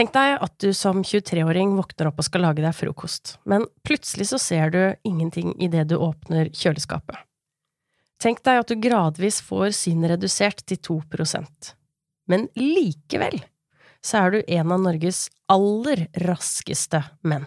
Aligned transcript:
Tenk 0.00 0.14
deg 0.14 0.38
at 0.40 0.54
du 0.64 0.70
som 0.72 1.02
23-åring 1.04 1.74
våkner 1.76 2.08
opp 2.08 2.22
og 2.22 2.24
skal 2.24 2.40
lage 2.46 2.62
deg 2.64 2.72
frokost, 2.72 3.34
men 3.44 3.66
plutselig 3.84 4.30
så 4.30 4.38
ser 4.40 4.72
du 4.72 4.78
ingenting 5.04 5.52
idet 5.60 5.90
du 5.90 5.98
åpner 6.00 6.48
kjøleskapet. 6.56 7.18
Tenk 8.16 8.40
deg 8.48 8.62
at 8.62 8.72
du 8.72 8.80
gradvis 8.80 9.42
får 9.44 9.74
synet 9.76 10.14
redusert 10.14 10.64
til 10.64 10.80
2% 11.04 11.74
Men 12.32 12.48
likevel 12.56 13.42
så 14.00 14.24
er 14.24 14.32
du 14.32 14.40
en 14.40 14.72
av 14.72 14.80
Norges 14.88 15.26
aller 15.52 16.06
raskeste 16.24 17.02
menn. 17.20 17.44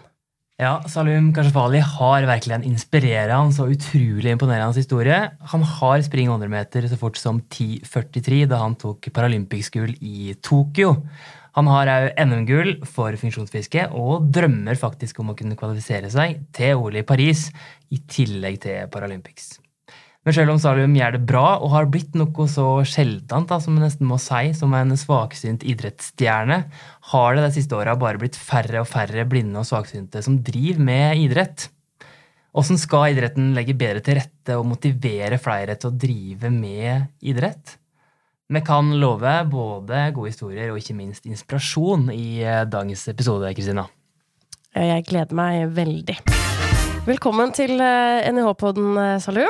Ja, 0.54 0.76
Salum 0.86 1.32
Kashafali 1.34 1.82
har 1.82 2.30
virkelig 2.30 2.54
en 2.54 2.70
inspirerende 2.70 3.64
og 3.64 3.74
utrolig 3.74 4.30
imponerende 4.30 4.78
historie. 4.78 5.24
Han 5.50 5.66
har 5.66 6.06
spring 6.06 6.30
100 6.30 6.52
meter 6.52 6.86
så 6.86 6.98
fort 7.00 7.18
som 7.18 7.42
10,43 7.50 8.44
da 8.46 8.62
han 8.62 8.78
tok 8.78 9.10
paralympicsgull 9.10 9.96
i 9.98 10.36
Tokyo. 10.38 11.00
Han 11.54 11.68
har 11.70 11.90
òg 11.90 12.06
NM-gull 12.18 12.72
for 12.88 13.14
funksjonsfiske 13.18 13.86
og 13.94 14.26
drømmer 14.34 14.78
faktisk 14.78 15.20
om 15.22 15.30
å 15.30 15.36
kunne 15.38 15.58
kvalifisere 15.58 16.10
seg 16.10 16.40
til 16.56 16.80
OL 16.80 16.98
i 16.98 17.06
Paris, 17.06 17.46
i 17.94 18.00
tillegg 18.10 18.58
til 18.64 18.88
Paralympics. 18.90 19.52
Men 20.24 20.32
selv 20.32 20.54
om 20.54 20.58
Salum 20.58 20.94
gjør 20.96 21.18
det 21.18 21.26
bra 21.28 21.44
og 21.60 21.70
har 21.74 21.86
blitt 21.92 22.16
noe 22.16 22.46
så 22.48 22.66
sjeldent 22.88 23.50
da, 23.50 23.58
som 23.60 23.76
man 23.76 23.84
nesten 23.84 24.08
må 24.08 24.16
si, 24.18 24.54
som 24.56 24.72
en 24.74 24.96
svaksynt 24.98 25.66
idrettsstjerne, 25.68 26.58
har 27.12 27.36
det 27.36 27.44
de 27.44 27.52
siste 27.58 27.76
åra 27.76 27.94
bare 28.00 28.18
blitt 28.22 28.38
færre 28.40 28.80
og 28.80 28.88
færre 28.88 29.26
blinde 29.28 29.60
og 29.60 29.68
svaksynte 29.68 30.24
som 30.24 30.40
driver 30.42 30.82
med 30.88 31.22
idrett. 31.26 31.68
Hvordan 32.54 32.80
skal 32.80 33.12
idretten 33.12 33.52
legge 33.54 33.76
bedre 33.76 34.02
til 34.02 34.18
rette 34.18 34.56
og 34.58 34.66
motivere 34.70 35.38
flere 35.42 35.76
til 35.76 35.92
å 35.92 35.98
drive 36.06 36.50
med 36.54 37.10
idrett? 37.20 37.76
Vi 38.52 38.60
kan 38.60 38.90
love 39.00 39.30
både 39.48 40.10
gode 40.12 40.28
historier 40.28 40.68
og 40.68 40.76
ikke 40.76 40.92
minst 40.98 41.24
inspirasjon 41.24 42.10
i 42.12 42.42
eh, 42.44 42.66
dagens 42.68 43.06
episode, 43.08 43.48
Kristina. 43.56 43.86
Jeg 44.76 45.06
gleder 45.08 45.32
meg 45.32 45.70
veldig. 45.72 46.18
Velkommen 47.06 47.54
til 47.56 47.80
eh, 47.80 48.26
NIH-podden, 48.28 48.98
Salu. 49.24 49.46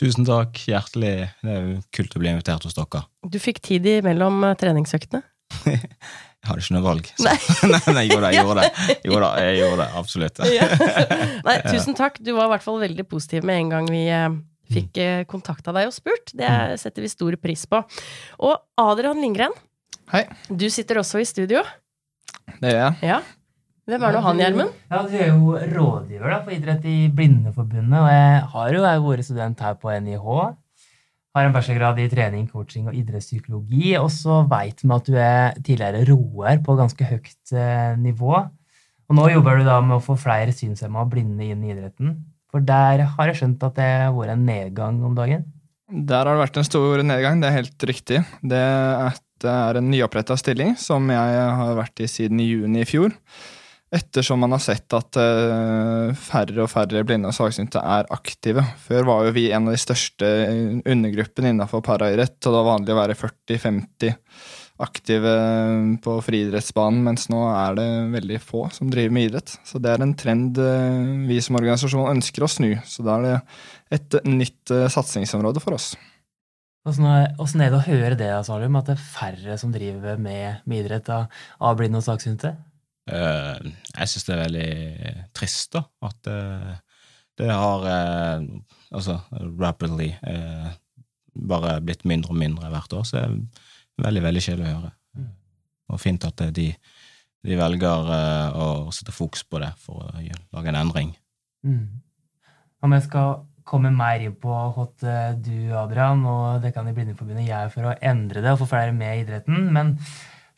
Tusen 0.00 0.24
takk. 0.24 0.56
Hjertelig. 0.56 1.12
Det 1.44 1.52
er 1.52 1.68
jo 1.68 1.76
kult 1.92 2.16
å 2.16 2.22
bli 2.24 2.32
invitert 2.32 2.64
hos 2.64 2.78
dere. 2.78 3.04
Du 3.28 3.36
fikk 3.36 3.60
tid 3.68 3.90
mellom 4.08 4.40
treningsøktene? 4.56 5.20
jeg 5.68 6.48
hadde 6.48 6.64
ikke 6.64 6.78
noe 6.78 6.86
valg. 6.88 7.12
Nei. 7.28 7.36
nei, 7.68 8.06
jeg 8.06 8.14
gjorde 8.14 8.24
det. 8.24 8.32
Jeg 8.32 8.40
gjorde 8.40 8.64
det, 8.64 8.98
Jo 9.04 9.20
da, 9.20 9.30
jeg 9.44 9.60
gjorde 9.60 9.84
det 9.84 10.00
absolutt. 10.00 10.42
ja. 10.48 10.72
Nei, 11.44 11.60
tusen 11.68 12.00
takk. 12.00 12.16
Du 12.24 12.32
var 12.32 12.48
i 12.48 12.54
hvert 12.56 12.64
fall 12.64 12.80
veldig 12.88 13.04
positiv 13.04 13.44
med 13.44 13.66
en 13.66 13.76
gang 13.76 13.92
vi 13.92 14.06
fikk 14.72 14.90
mm. 14.96 15.04
Eh, 15.04 15.22
kontakta 15.30 15.74
deg 15.76 15.90
og 15.90 15.94
spurt. 15.96 16.32
Det 16.32 16.48
mm. 16.48 16.74
setter 16.80 17.04
vi 17.04 17.12
stor 17.12 17.36
pris 17.40 17.64
på. 17.70 17.80
Og 18.44 18.54
Adrian 18.80 19.20
Lindgren, 19.22 19.54
Hei. 20.12 20.26
du 20.48 20.68
sitter 20.72 21.00
også 21.02 21.22
i 21.22 21.28
studio. 21.28 21.64
Det 22.60 22.72
gjør 22.72 22.80
jeg. 22.80 23.10
Ja. 23.14 23.22
Hvem 23.84 24.04
er 24.06 24.16
nå 24.16 24.20
han, 24.24 24.40
Gjermund? 24.40 24.76
Ja, 24.88 25.02
Du 25.04 25.12
er 25.12 25.26
jo 25.28 25.54
rådgiver 25.76 26.30
da, 26.32 26.40
for 26.40 26.56
idrett 26.56 26.84
i 26.88 26.98
Blindeforbundet. 27.12 27.98
Og 28.00 28.08
jeg 28.08 28.38
har 28.54 28.76
jo 28.76 28.84
vært 29.10 29.26
student 29.28 29.60
her 29.60 29.74
på 29.80 29.92
NIH. 29.92 30.28
Har 31.34 31.48
en 31.48 31.52
bachelorgrad 31.52 31.98
i 32.00 32.08
trening, 32.08 32.46
coaching 32.48 32.88
og 32.88 32.96
idrettspsykologi. 32.96 33.92
Og 34.00 34.08
så 34.14 34.40
veit 34.48 34.80
vi 34.80 34.92
at 34.96 35.10
du 35.10 35.18
er 35.20 35.58
tidligere 35.60 36.04
roer 36.08 36.62
på 36.64 36.78
ganske 36.78 37.10
høyt 37.10 37.52
eh, 37.52 37.92
nivå. 38.00 38.38
Og 39.04 39.18
nå 39.18 39.26
jobber 39.34 39.60
du 39.60 39.68
da 39.68 39.80
med 39.84 39.98
å 39.98 40.04
få 40.04 40.16
flere 40.16 40.54
synshemma 40.56 41.04
og 41.04 41.12
blinde 41.12 41.50
inn 41.50 41.66
i 41.66 41.74
idretten. 41.74 42.16
For 42.54 42.62
der 42.62 43.02
har 43.16 43.26
jeg 43.26 43.40
skjønt 43.40 43.64
at 43.66 43.74
det 43.74 43.90
har 44.06 44.14
vært 44.14 44.36
en 44.36 44.46
nedgang 44.46 45.00
om 45.02 45.16
dagen? 45.18 45.42
Der 45.90 46.22
har 46.22 46.36
det 46.36 46.44
vært 46.44 46.60
en 46.60 46.66
stor 46.68 47.02
nedgang, 47.02 47.42
det 47.42 47.50
er 47.50 47.56
helt 47.58 47.86
riktig. 47.90 48.20
Det 48.46 48.62
er 49.50 49.80
en 49.80 49.90
nyoppretta 49.90 50.36
stilling 50.38 50.76
som 50.78 51.10
jeg 51.10 51.42
har 51.58 51.74
vært 51.74 52.04
i 52.04 52.08
siden 52.08 52.38
juni 52.44 52.84
i 52.84 52.88
fjor. 52.88 53.10
Ettersom 53.94 54.40
man 54.42 54.54
har 54.54 54.62
sett 54.62 54.94
at 54.96 55.18
eh, 55.20 56.14
færre 56.18 56.64
og 56.64 56.70
færre 56.70 57.02
blinde 57.06 57.30
og 57.30 57.36
svaksynte 57.36 57.82
er 57.82 58.08
aktive. 58.14 58.62
Før 58.86 59.10
var 59.10 59.26
jo 59.26 59.34
vi 59.36 59.48
en 59.50 59.68
av 59.68 59.74
de 59.74 59.82
største 59.82 60.30
undergruppene 60.86 61.52
innenfor 61.52 61.82
paraidrett, 61.84 62.38
og 62.38 62.48
det 62.48 62.56
var 62.56 62.70
vanlig 62.70 62.94
å 62.94 63.00
være 63.02 63.18
40-50 63.18 64.14
aktive 64.82 65.32
på 66.02 66.16
friidrettsbanen, 66.26 67.04
mens 67.06 67.28
nå 67.30 67.44
er 67.52 67.76
det 67.78 67.86
veldig 68.14 68.40
få 68.42 68.64
som 68.74 68.90
driver 68.90 69.14
med 69.14 69.28
idrett. 69.28 69.54
Så 69.66 69.78
det 69.82 69.92
er 69.92 70.02
en 70.02 70.16
trend 70.18 70.58
eh, 70.58 71.12
vi 71.28 71.38
som 71.44 71.58
organisasjon 71.60 72.10
ønsker 72.16 72.44
å 72.46 72.50
snu. 72.50 72.72
Så 72.88 73.06
da 73.06 73.18
er 73.18 73.26
det 73.28 73.36
et 73.98 74.18
nytt 74.26 74.74
eh, 74.74 74.88
satsingsområde 74.90 75.62
for 75.62 75.78
oss. 75.78 75.92
Åssen 76.84 77.06
er 77.64 77.70
det 77.70 77.78
å 77.78 77.84
høre 77.86 78.16
det, 78.18 78.28
Salum, 78.44 78.74
at 78.76 78.90
det 78.90 78.98
er 78.98 79.04
færre 79.14 79.58
som 79.60 79.70
driver 79.72 80.18
med, 80.20 80.64
med 80.68 80.82
idrett 80.82 81.08
av, 81.12 81.30
av 81.64 81.78
blinde 81.78 82.02
og 82.02 82.04
saksynte? 82.04 82.52
Uh, 83.08 83.56
jeg 83.94 84.10
syns 84.10 84.26
det 84.26 84.34
er 84.34 84.42
veldig 84.42 85.14
trist, 85.36 85.70
da. 85.76 85.84
At 86.04 86.28
uh, 86.28 86.74
det 87.40 87.48
har 87.48 87.86
uh, 87.88 88.44
altså 88.92 89.16
rapidly 89.60 90.10
bare 91.34 91.78
blitt 91.82 92.04
mindre 92.06 92.34
og 92.34 92.38
mindre 92.38 92.68
hvert 92.70 92.92
år. 92.94 93.08
Så 93.08 93.16
jeg 93.22 93.40
veldig, 94.02 94.22
veldig 94.24 94.42
kjedelig 94.42 94.68
å 94.68 94.76
høre. 94.76 94.92
Mm. 95.18 95.32
Og 95.92 96.00
fint 96.02 96.26
at 96.28 96.44
de, 96.56 96.68
de 97.44 97.58
velger 97.58 98.10
uh, 98.10 98.58
å 98.58 98.68
sette 98.94 99.14
fokus 99.14 99.44
på 99.46 99.60
det 99.62 99.72
for 99.82 100.06
å 100.06 100.12
lage 100.14 100.72
en 100.72 100.80
endring. 100.80 101.14
Mm. 101.66 102.02
Om 102.84 102.96
jeg 102.96 103.06
skal 103.06 103.42
komme 103.64 103.94
mer 103.94 104.20
inn 104.20 104.36
på 104.36 104.52
hot 104.76 105.06
du, 105.40 105.56
Adrian, 105.78 106.20
og 106.28 106.60
det 106.60 106.74
kan 106.76 106.88
i 106.88 106.92
Blindeforbundet 106.96 107.48
gjøre 107.48 107.72
for 107.72 107.88
å 107.88 107.96
endre 108.04 108.42
det 108.44 108.52
og 108.52 108.60
få 108.60 108.68
flere 108.74 108.92
med 108.92 109.14
i 109.14 109.22
idretten, 109.22 109.70
men 109.72 109.94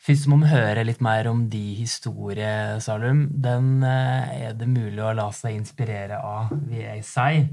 først 0.03 0.27
må 0.27 0.41
vi 0.41 0.51
høre 0.51 0.83
litt 0.83 0.99
mer 1.03 1.29
om 1.31 1.45
de 1.51 1.63
historie, 1.77 2.51
Salum. 2.83 3.29
Den 3.31 3.79
er 3.87 4.51
det 4.59 4.67
mulig 4.67 4.99
å 4.99 5.15
la 5.15 5.29
seg 5.35 5.55
inspirere 5.55 6.19
av, 6.19 6.51
vil 6.67 6.83
jeg 6.83 7.07
si. 7.07 7.47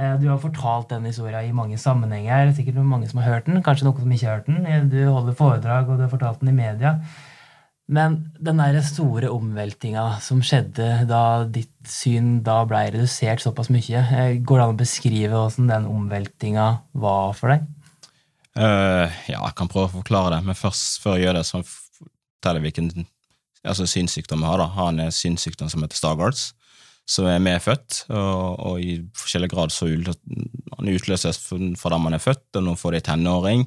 Eh, 0.00 0.14
du 0.20 0.28
har 0.30 0.40
fortalt 0.40 0.88
den 0.88 1.04
historien 1.04 1.44
i 1.44 1.52
mange 1.56 1.76
sammenhenger. 1.80 2.54
Sikkert 2.56 2.80
mange 2.80 3.10
som 3.10 3.20
har 3.20 3.34
hørt 3.34 3.50
den, 3.50 3.60
kanskje 3.64 3.88
noen 3.88 4.00
som 4.00 4.14
ikke 4.16 4.28
har 4.28 4.40
hørt 4.40 4.48
den. 4.48 4.64
Eh, 4.64 4.86
du 4.88 4.98
holder 5.04 5.36
foredrag, 5.36 5.90
og 5.90 6.00
du 6.00 6.06
har 6.06 6.12
fortalt 6.12 6.40
den 6.40 6.52
i 6.54 6.56
media. 6.56 6.96
Men 7.92 8.16
den 8.40 8.62
der 8.62 8.78
store 8.86 9.28
omveltinga 9.34 10.04
som 10.24 10.40
skjedde 10.40 11.02
da 11.10 11.44
ditt 11.44 11.74
syn 11.90 12.38
da 12.46 12.62
ble 12.64 12.86
redusert 12.94 13.42
såpass 13.42 13.68
mye, 13.74 14.00
eh, 14.00 14.38
går 14.40 14.58
det 14.58 14.64
an 14.64 14.74
å 14.76 14.80
beskrive 14.80 15.34
hvordan 15.34 15.68
den 15.68 15.90
omveltinga 15.90 16.68
var 16.94 17.36
for 17.36 17.52
deg? 17.52 17.68
Uh, 18.52 19.08
ja, 19.28 19.40
jeg 19.40 19.56
kan 19.56 19.68
prøve 19.68 19.88
å 19.88 19.96
forklare 19.96 20.34
det, 20.36 20.42
men 20.44 20.56
først, 20.56 21.00
før 21.00 21.16
jeg 21.16 21.26
gjør 21.26 21.38
det, 21.38 21.44
så 21.48 21.60
forteller 21.64 22.60
jeg 22.60 22.66
hvilken 22.68 23.06
altså, 23.64 23.86
synssykdom 23.88 24.44
jeg 24.44 24.50
har. 24.50 24.60
da. 24.60 24.68
Jeg 24.72 25.08
har 25.08 25.16
synssykdom 25.16 25.72
som 25.72 25.84
heter 25.84 26.00
Stargards 26.00 26.50
som 27.08 27.26
er 27.28 27.42
medfødt, 27.42 28.04
og, 28.14 28.60
og 28.66 28.82
i 28.82 28.98
forskjellig 29.18 29.50
grad 29.52 29.74
så 29.74 29.88
utløses 29.90 31.40
fra 31.42 31.92
da 31.92 31.98
man 32.00 32.16
er 32.16 32.22
født, 32.22 32.46
og 32.58 32.64
nå 32.66 32.76
får 32.78 32.96
de 32.96 33.02
tenåring. 33.10 33.66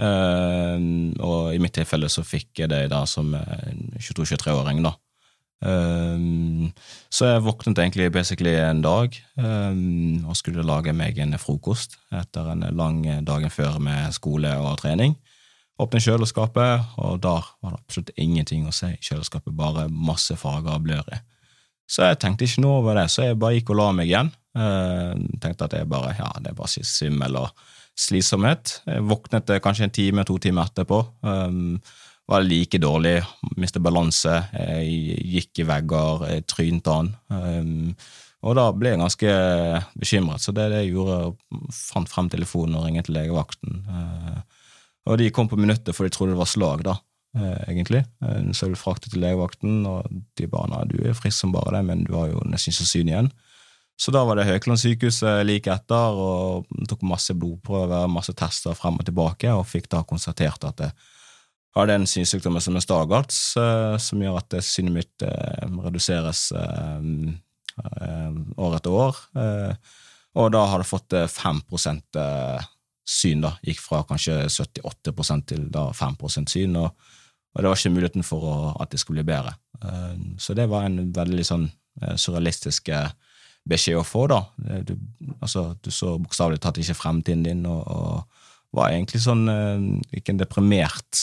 Uh, 0.00 0.80
og 1.20 1.52
i 1.52 1.60
mitt 1.60 1.74
tilfelle 1.76 2.08
så 2.08 2.24
fikk 2.24 2.62
jeg 2.62 2.72
det 2.72 2.86
da 2.92 3.02
som 3.08 3.34
22-23-åring, 4.00 4.80
da. 4.86 4.94
Um, 5.60 6.70
så 7.12 7.34
jeg 7.34 7.42
våknet 7.44 7.78
egentlig 7.82 8.06
basically 8.14 8.54
en 8.56 8.80
dag 8.80 9.12
um, 9.36 10.24
og 10.24 10.38
skulle 10.38 10.64
lage 10.64 10.94
meg 10.96 11.18
en 11.20 11.36
frokost 11.36 11.98
etter 12.16 12.48
en 12.48 12.64
lang 12.72 13.02
dagen 13.28 13.52
før 13.52 13.76
med 13.82 14.14
skole 14.16 14.54
og 14.56 14.78
trening. 14.80 15.18
Åpne 15.80 16.00
kjøleskapet, 16.00 16.96
og 17.00 17.20
der 17.24 17.44
var 17.60 17.74
det 17.74 17.82
absolutt 17.82 18.14
ingenting 18.16 18.66
å 18.68 18.72
se 18.72 18.94
i 18.94 19.02
kjøleskapet, 19.04 19.52
bare 19.56 19.86
masse 19.92 20.36
farger 20.36 20.76
og 20.76 20.88
blør 20.88 21.12
i. 21.12 21.20
Så 21.90 22.06
jeg 22.06 22.20
tenkte 22.22 22.46
ikke 22.46 22.62
noe 22.62 22.78
over 22.84 23.00
det, 23.00 23.08
så 23.10 23.26
jeg 23.26 23.38
bare 23.40 23.56
gikk 23.58 23.72
og 23.74 23.80
la 23.80 23.88
meg 23.96 24.10
igjen. 24.10 24.30
Uh, 24.54 25.14
tenkte 25.42 25.66
at 25.66 25.74
er 25.78 25.88
bare 25.90 26.14
ja, 26.18 26.30
det 26.42 26.52
er 26.52 26.58
bare 26.58 26.84
svimmel 26.86 27.38
og 27.40 27.64
slitsomhet. 27.98 28.76
Jeg 28.86 29.06
våknet 29.10 29.50
kanskje 29.64 29.88
en 29.88 29.94
time, 29.94 30.24
to 30.26 30.38
timer 30.42 30.70
etterpå. 30.70 31.02
Um, 31.26 31.80
var 32.30 32.46
like 32.46 32.78
dårlig, 32.78 33.16
mistet 33.58 33.82
balanse, 33.82 34.36
jeg 34.54 35.22
gikk 35.32 35.64
i 35.64 35.66
vegger, 35.66 36.26
jeg 36.30 36.46
trynte 36.50 36.94
han. 36.94 37.10
Um, 37.26 37.88
og 38.46 38.54
da 38.56 38.68
ble 38.72 38.94
jeg 38.94 39.00
ganske 39.02 39.32
bekymret, 40.00 40.40
så 40.40 40.54
det 40.56 40.62
er 40.62 40.72
det 40.72 40.84
jeg 40.84 40.94
gjorde, 40.94 41.34
fant 41.74 42.08
frem 42.08 42.30
telefonen 42.32 42.78
og 42.78 42.86
ringte 42.86 43.12
legevakten. 43.12 43.82
Uh, 43.90 44.38
og 45.10 45.18
de 45.18 45.30
kom 45.34 45.50
på 45.50 45.58
minuttet, 45.58 45.90
for 45.96 46.06
de 46.06 46.14
trodde 46.14 46.36
det 46.36 46.40
var 46.40 46.48
slag, 46.48 46.86
da. 46.86 47.00
Eh, 47.36 47.62
egentlig. 47.70 48.02
Eh, 48.24 48.42
så 48.50 48.66
jeg 48.66 48.72
ble 48.72 48.80
fraktet 48.80 49.12
til 49.12 49.22
legevakten, 49.22 49.84
og 49.86 50.08
de 50.38 50.48
barna 50.50 50.82
du 50.90 50.96
er 50.98 51.14
frisk 51.14 51.44
som 51.44 51.52
bare 51.54 51.76
det, 51.76 51.84
men 51.86 52.02
du 52.08 52.16
har 52.18 52.32
jo 52.32 52.42
nesten 52.50 52.74
ikke 52.74 52.88
syn 52.90 53.10
igjen. 53.12 53.30
Så 54.00 54.10
da 54.10 54.24
var 54.24 54.38
det 54.38 54.48
Haukeland 54.48 54.80
sykehus 54.80 55.20
like 55.44 55.70
etter, 55.70 56.16
og 56.16 56.66
tok 56.88 57.04
masse 57.06 57.36
blodprøver, 57.36 58.08
masse 58.10 58.32
tester 58.34 58.74
frem 58.74 58.98
og 58.98 59.06
tilbake, 59.06 59.52
og 59.52 59.68
fikk 59.68 59.90
da 59.92 60.00
konstatert 60.08 60.64
at 60.66 60.82
jeg 60.86 60.94
hadde 61.76 61.98
en 62.00 62.08
synssykdom 62.08 62.58
som 62.64 62.78
er 62.80 62.82
stagarts, 62.82 63.38
eh, 63.60 63.94
som 64.02 64.24
gjør 64.24 64.40
at 64.40 64.58
synet 64.66 64.96
mitt 64.96 65.26
reduseres 65.84 66.48
år 68.58 68.74
etter 68.80 68.90
år. 69.04 69.14
Og 70.40 70.50
da 70.50 70.64
har 70.72 70.82
det 70.82 70.88
fått 70.88 71.14
5% 71.30 72.18
syn, 73.06 73.46
da. 73.46 73.54
Gikk 73.62 73.80
fra 73.84 74.02
kanskje 74.08 74.48
78% 74.50 75.46
til 75.52 75.70
da 75.70 75.90
5% 75.94 76.50
syn. 76.50 76.76
og 76.80 76.90
Og 77.54 77.62
det 77.62 77.70
var 77.70 77.78
ikke 77.78 77.94
muligheten 77.94 78.26
for 78.26 78.46
å, 78.46 78.56
at 78.82 78.92
det 78.92 79.00
skulle 79.02 79.22
bli 79.24 79.32
bedre. 79.32 79.56
Eh, 79.82 80.16
så 80.38 80.54
det 80.56 80.68
var 80.70 80.86
en 80.86 81.10
veldig 81.14 81.46
sånn 81.46 81.66
eh, 81.66 82.16
surrealistisk 82.20 82.90
eh, 82.94 83.10
beskjed 83.68 84.00
å 84.00 84.06
få, 84.06 84.26
da. 84.30 84.40
Du, 84.86 84.94
altså, 85.40 85.70
du 85.82 85.90
så 85.92 86.14
bokstavelig 86.20 86.62
talt 86.62 86.80
ikke 86.80 86.98
fremtiden 86.98 87.44
din, 87.46 87.66
og, 87.68 87.82
og, 87.86 88.44
var 88.70 88.92
egentlig 88.94 89.18
sånn 89.18 89.48
Ikke 90.14 90.30
en 90.30 90.38
deprimert 90.38 91.18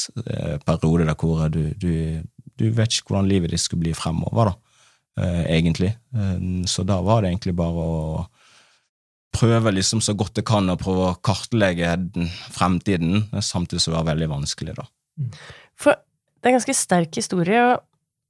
periode 0.68 1.06
der 1.08 1.16
hvor 1.16 1.46
du, 1.48 1.70
du, 1.80 2.20
du 2.60 2.66
vet 2.76 2.92
ikke 2.92 3.14
hvordan 3.14 3.30
livet 3.32 3.54
ditt 3.54 3.62
skulle 3.64 3.86
bli 3.86 3.94
fremover, 3.96 4.50
da, 4.50 5.30
egentlig. 5.48 5.94
Så 6.68 6.84
da 6.84 6.98
var 7.08 7.24
det 7.24 7.32
egentlig 7.32 7.54
bare 7.56 7.86
å 7.88 8.02
prøve 9.32 9.72
liksom 9.78 10.04
så 10.04 10.12
godt 10.20 10.42
jeg 10.42 10.50
kan 10.52 10.68
å 10.68 10.76
prøve 10.76 11.08
å 11.08 11.16
kartlegge 11.24 11.96
fremtiden, 12.52 13.30
samtidig 13.40 13.80
som 13.80 13.96
det 13.96 14.02
var 14.02 14.10
veldig 14.12 14.30
vanskelig, 14.34 14.76
da. 14.82 14.90
For 15.80 16.04
det 16.48 16.54
er 16.54 16.56
en 16.56 16.62
ganske 16.62 16.80
sterk 16.80 17.18
historie, 17.20 17.60
og 17.60 17.82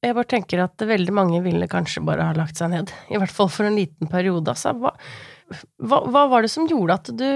jeg 0.02 0.16
bare 0.18 0.30
tenker 0.30 0.62
at 0.64 0.82
veldig 0.90 1.14
mange 1.14 1.42
ville 1.46 1.68
kanskje 1.70 2.02
bare 2.06 2.26
ha 2.26 2.34
lagt 2.34 2.58
seg 2.58 2.72
ned. 2.72 2.90
I 3.14 3.20
hvert 3.22 3.34
fall 3.34 3.50
for 3.54 3.70
en 3.70 3.78
liten 3.78 4.10
periode. 4.10 4.50
Altså. 4.50 4.74
Hva, 4.74 4.96
hva, 5.78 6.00
hva 6.10 6.24
var 6.32 6.42
det 6.42 6.50
som 6.50 6.66
gjorde 6.66 6.98
at 6.98 7.12
du 7.14 7.28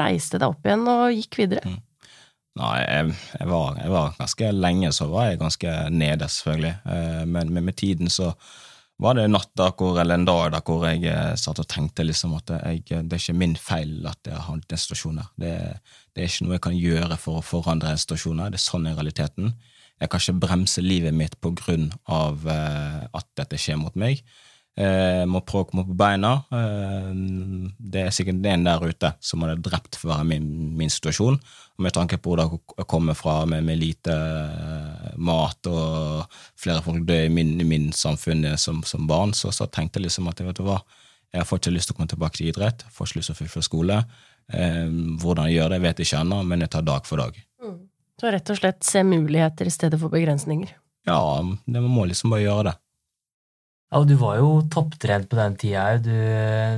reiste 0.00 0.40
deg 0.40 0.48
opp 0.48 0.64
igjen 0.64 0.86
og 0.88 1.12
gikk 1.12 1.42
videre? 1.42 1.68
Mm. 1.68 1.82
Nei, 2.54 2.74
jeg, 2.86 3.16
jeg, 3.34 3.48
var, 3.50 3.76
jeg, 3.82 3.92
var, 3.92 4.14
ganske 4.16 4.52
lenge 4.56 4.92
så 4.94 5.08
var 5.10 5.28
jeg 5.28 5.40
ganske 5.42 5.74
nede, 5.92 6.30
selvfølgelig. 6.30 6.72
Eh, 6.96 7.20
men, 7.28 7.52
men 7.52 7.68
med 7.68 7.76
tiden 7.76 8.12
så 8.12 8.30
var 9.04 9.18
det 9.18 9.26
natta 9.28 9.72
hvor, 9.74 9.98
eller 10.00 10.22
en 10.22 10.24
dag 10.28 10.54
der 10.54 10.64
hvor 10.64 10.86
jeg 10.88 11.04
eh, 11.10 11.34
satt 11.40 11.60
og 11.60 11.68
tenkte 11.68 12.06
liksom 12.06 12.36
at 12.38 12.54
jeg, 12.62 12.86
det 12.94 13.12
er 13.12 13.20
ikke 13.20 13.36
min 13.44 13.58
feil 13.60 14.06
at 14.08 14.32
jeg 14.32 14.40
har 14.48 14.64
den 14.70 14.84
situasjonen. 14.86 15.28
Det, 15.36 15.52
det 16.14 16.24
er 16.24 16.32
ikke 16.32 16.48
noe 16.48 16.56
jeg 16.56 16.66
kan 16.70 16.80
gjøre 16.80 17.20
for 17.20 17.42
å 17.42 17.44
forandre 17.44 17.92
en 17.92 18.00
situasjon. 18.00 18.46
Det 18.46 18.62
er 18.62 18.66
sånn 18.70 18.88
i 18.88 18.96
realiteten. 18.96 19.52
Jeg 20.02 20.10
kan 20.10 20.20
ikke 20.22 20.40
bremse 20.42 20.82
livet 20.82 21.14
mitt 21.14 21.36
på 21.42 21.52
grunn 21.54 21.86
av 22.10 22.42
uh, 22.48 23.04
at 23.14 23.28
dette 23.38 23.58
skjer 23.60 23.78
mot 23.80 23.94
meg. 23.98 24.24
Jeg 24.74 25.22
uh, 25.22 25.28
må 25.30 25.44
prøve 25.46 25.68
å 25.68 25.70
komme 25.70 25.84
på 25.86 25.94
beina. 25.98 26.32
Uh, 26.50 27.70
det 27.78 28.02
er 28.02 28.14
sikkert 28.14 28.42
en 28.50 28.66
der 28.66 28.82
ute 28.82 29.12
som 29.22 29.44
hadde 29.46 29.62
drept 29.62 30.00
for 30.00 30.10
å 30.10 30.16
være 30.16 30.26
min, 30.32 30.48
min 30.80 30.90
situasjon. 30.90 31.38
Med 31.84 31.94
tanke 31.94 32.18
på 32.18 32.34
hvor 32.34 32.42
jeg 32.42 32.88
kommer 32.90 33.14
fra 33.18 33.40
med, 33.50 33.62
med 33.66 33.78
lite 33.80 34.18
mat 35.14 35.70
og 35.70 36.26
flere 36.58 36.82
folk 36.84 37.06
dør 37.06 37.28
i 37.28 37.32
min, 37.32 37.56
min 37.66 37.88
samfunn 37.94 38.44
som, 38.58 38.82
som 38.86 39.08
barn, 39.10 39.34
så, 39.34 39.54
så, 39.54 39.70
tenkte 39.70 39.98
jeg 39.98 40.08
liksom 40.08 40.30
at 40.30 40.42
vet 40.42 40.58
du 40.58 40.66
hva, 40.66 40.80
jeg 41.34 41.48
fått 41.50 41.66
ikke 41.66 41.78
lyst 41.78 41.90
til 41.90 41.96
å 41.96 41.98
komme 41.98 42.10
tilbake 42.10 42.38
til 42.38 42.50
idrett. 42.50 42.84
Får 42.94 43.10
ikke 43.10 43.22
lyst 43.22 43.30
til 43.30 43.38
å 43.38 43.42
fullføre 43.42 43.70
skole. 43.70 44.04
hvordan 45.22 45.48
jeg 45.48 45.56
gjør 45.56 45.72
det, 45.72 45.82
vet 45.86 45.98
jeg 46.02 46.10
ikke 46.10 46.22
ennå, 46.26 46.44
men 46.46 46.66
jeg 46.66 46.74
tar 46.74 46.86
dag 46.86 47.06
for 47.06 47.22
dag. 47.22 47.38
Mm. 47.62 47.82
Så 48.20 48.30
rett 48.30 48.50
og 48.50 48.60
slett 48.60 48.86
se 48.86 49.02
muligheter 49.06 49.68
i 49.68 49.74
stedet 49.74 49.98
for 50.00 50.12
begrensninger. 50.12 50.72
Ja, 51.08 51.20
det 51.66 51.84
må 51.84 52.06
liksom 52.08 52.32
bare 52.32 52.46
gjøre 52.46 52.66
det. 52.70 52.74
Ja, 53.92 54.00
og 54.00 54.08
Du 54.10 54.16
var 54.18 54.38
jo 54.40 54.50
topptrent 54.72 55.28
på 55.30 55.38
den 55.38 55.56
tida 55.60 55.84
òg. 55.92 56.04
Du, 56.06 56.14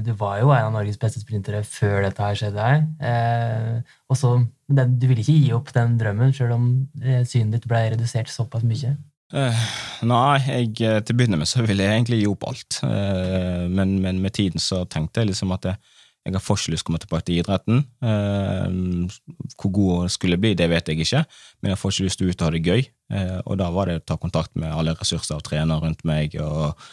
du, 0.04 0.12
var 0.20 0.40
jo 0.42 0.50
en 0.52 0.68
av 0.68 0.74
Norges 0.74 0.98
beste 1.00 1.22
sprintere 1.22 1.62
før 1.64 2.02
dette 2.04 2.22
her 2.22 2.36
skjedde 2.36 2.66
her. 2.66 2.82
Eh, 3.00 3.98
og 4.10 4.18
så, 4.20 4.36
Du 4.68 5.06
ville 5.06 5.22
ikke 5.22 5.38
gi 5.38 5.52
opp 5.56 5.72
den 5.76 5.96
drømmen, 6.00 6.34
sjøl 6.36 6.56
om 6.56 6.66
eh, 7.00 7.22
synet 7.24 7.56
ditt 7.56 7.68
ble 7.70 7.86
redusert 7.94 8.32
såpass 8.32 8.66
mye? 8.66 8.96
Uh, 9.34 9.62
nei, 10.06 10.38
jeg, 10.44 10.68
eh, 10.86 11.00
til 11.02 11.16
å 11.16 11.18
begynne 11.18 11.38
med 11.40 11.48
så 11.50 11.64
ville 11.66 11.82
jeg 11.82 11.98
egentlig 11.98 12.20
gi 12.20 12.28
opp 12.30 12.44
alt. 12.46 12.78
Uh, 12.84 13.64
men, 13.66 13.96
men, 14.04 14.20
med 14.22 14.36
tiden 14.36 14.62
så 14.62 14.84
tenkte 14.86 15.24
jeg 15.24 15.32
liksom 15.32 15.54
at 15.56 15.66
jeg, 15.66 15.80
jeg 16.26 16.34
har 16.34 16.42
forskjellig 16.42 16.82
komme 16.84 16.98
tilbake 16.98 17.28
til 17.28 17.40
idretten. 17.40 17.82
Eh, 18.02 19.50
hvor 19.54 19.72
god 19.74 20.06
det 20.06 20.14
skulle 20.16 20.38
bli, 20.42 20.54
det 20.58 20.68
vet 20.72 20.88
jeg 20.90 21.04
ikke, 21.04 21.22
men 21.60 21.70
jeg 21.70 21.78
har 21.78 21.92
ikke 21.92 22.06
lyst 22.06 22.20
til 22.20 22.26
å 22.26 22.32
ut 22.32 22.40
og 22.40 22.46
ha 22.46 22.54
det 22.56 22.62
gøy. 22.66 22.86
Eh, 23.14 23.36
og 23.44 23.58
da 23.60 23.68
var 23.74 23.90
det 23.90 24.00
å 24.00 24.06
ta 24.10 24.16
kontakt 24.18 24.56
med 24.58 24.74
alle 24.74 24.96
ressurser 24.98 25.38
og 25.38 25.44
trenere 25.46 25.84
rundt 25.84 26.02
meg, 26.08 26.34
og, 26.42 26.88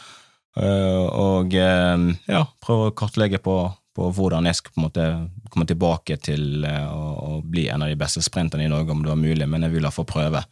eh, 0.62 1.06
og 1.18 1.56
ja, 1.58 2.44
prøve 2.62 2.92
å 2.92 2.98
kartlegge 2.98 3.42
på, 3.42 3.58
på, 3.98 4.12
hvordan 4.14 4.50
jeg 4.50 4.62
skal 4.62 4.76
på 4.76 4.82
en 4.82 4.88
måte 4.88 5.10
komme 5.50 5.70
tilbake 5.70 6.20
til 6.22 6.68
å, 6.70 7.02
å 7.34 7.42
bli 7.42 7.68
en 7.74 7.86
av 7.86 7.90
de 7.90 7.98
beste 7.98 8.22
sprinterne 8.26 8.68
i 8.68 8.72
Norge, 8.72 8.94
om 8.94 9.02
det 9.02 9.16
var 9.16 9.22
mulig, 9.22 9.50
men 9.50 9.66
jeg 9.66 9.80
ville 9.80 9.94
få 9.94 10.06
prøve. 10.06 10.46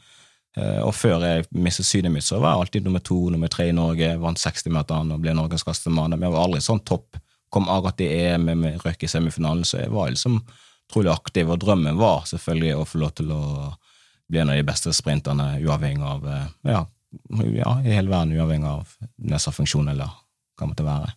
Og 0.83 0.91
før 0.91 1.23
jeg 1.23 1.45
mistet 1.55 1.87
synet 1.87 2.11
mitt, 2.11 2.25
så 2.27 2.41
var 2.41 2.57
jeg 2.57 2.65
alltid 2.65 2.87
nummer 2.87 2.99
to, 2.99 3.17
nummer 3.31 3.47
tre 3.47 3.69
i 3.69 3.75
Norge, 3.75 4.09
vant 4.19 4.41
60-meteren 4.41 5.13
og 5.13 5.21
ble 5.23 5.31
norgesklasse 5.37 5.93
mann, 5.93 6.11
men 6.17 6.27
jeg 6.27 6.33
var 6.33 6.49
aldri 6.49 6.65
sånn 6.65 6.81
topp 6.83 7.21
kom 7.51 7.69
akkurat 7.69 8.01
i 8.01 8.09
EM 8.23 8.47
med 8.47 8.81
røk 8.85 9.03
i 9.03 9.11
semifinalen, 9.11 9.67
så 9.67 9.81
jeg 9.83 9.91
var 9.91 10.11
liksom 10.13 10.39
trolig 10.91 11.11
aktiv. 11.11 11.51
Og 11.51 11.59
drømmen 11.61 11.99
var 11.99 12.25
selvfølgelig 12.29 12.75
å 12.79 12.87
få 12.87 13.01
lov 13.03 13.13
til 13.19 13.31
å 13.35 13.43
bli 14.31 14.41
en 14.41 14.51
av 14.53 14.59
de 14.59 14.67
beste 14.67 14.93
sprinterne 14.95 15.53
uavhengig 15.59 16.07
av 16.07 16.27
eh, 16.27 16.45
ja, 16.71 16.85
ja, 17.57 17.73
i 17.83 17.91
hele 17.91 18.11
verden, 18.11 18.35
uavhengig 18.37 18.69
av 18.69 18.93
nesafunksjon 19.19 19.91
eller 19.91 20.07
hva 20.07 20.63
det 20.63 20.71
måtte 20.71 20.87
være. 20.87 21.11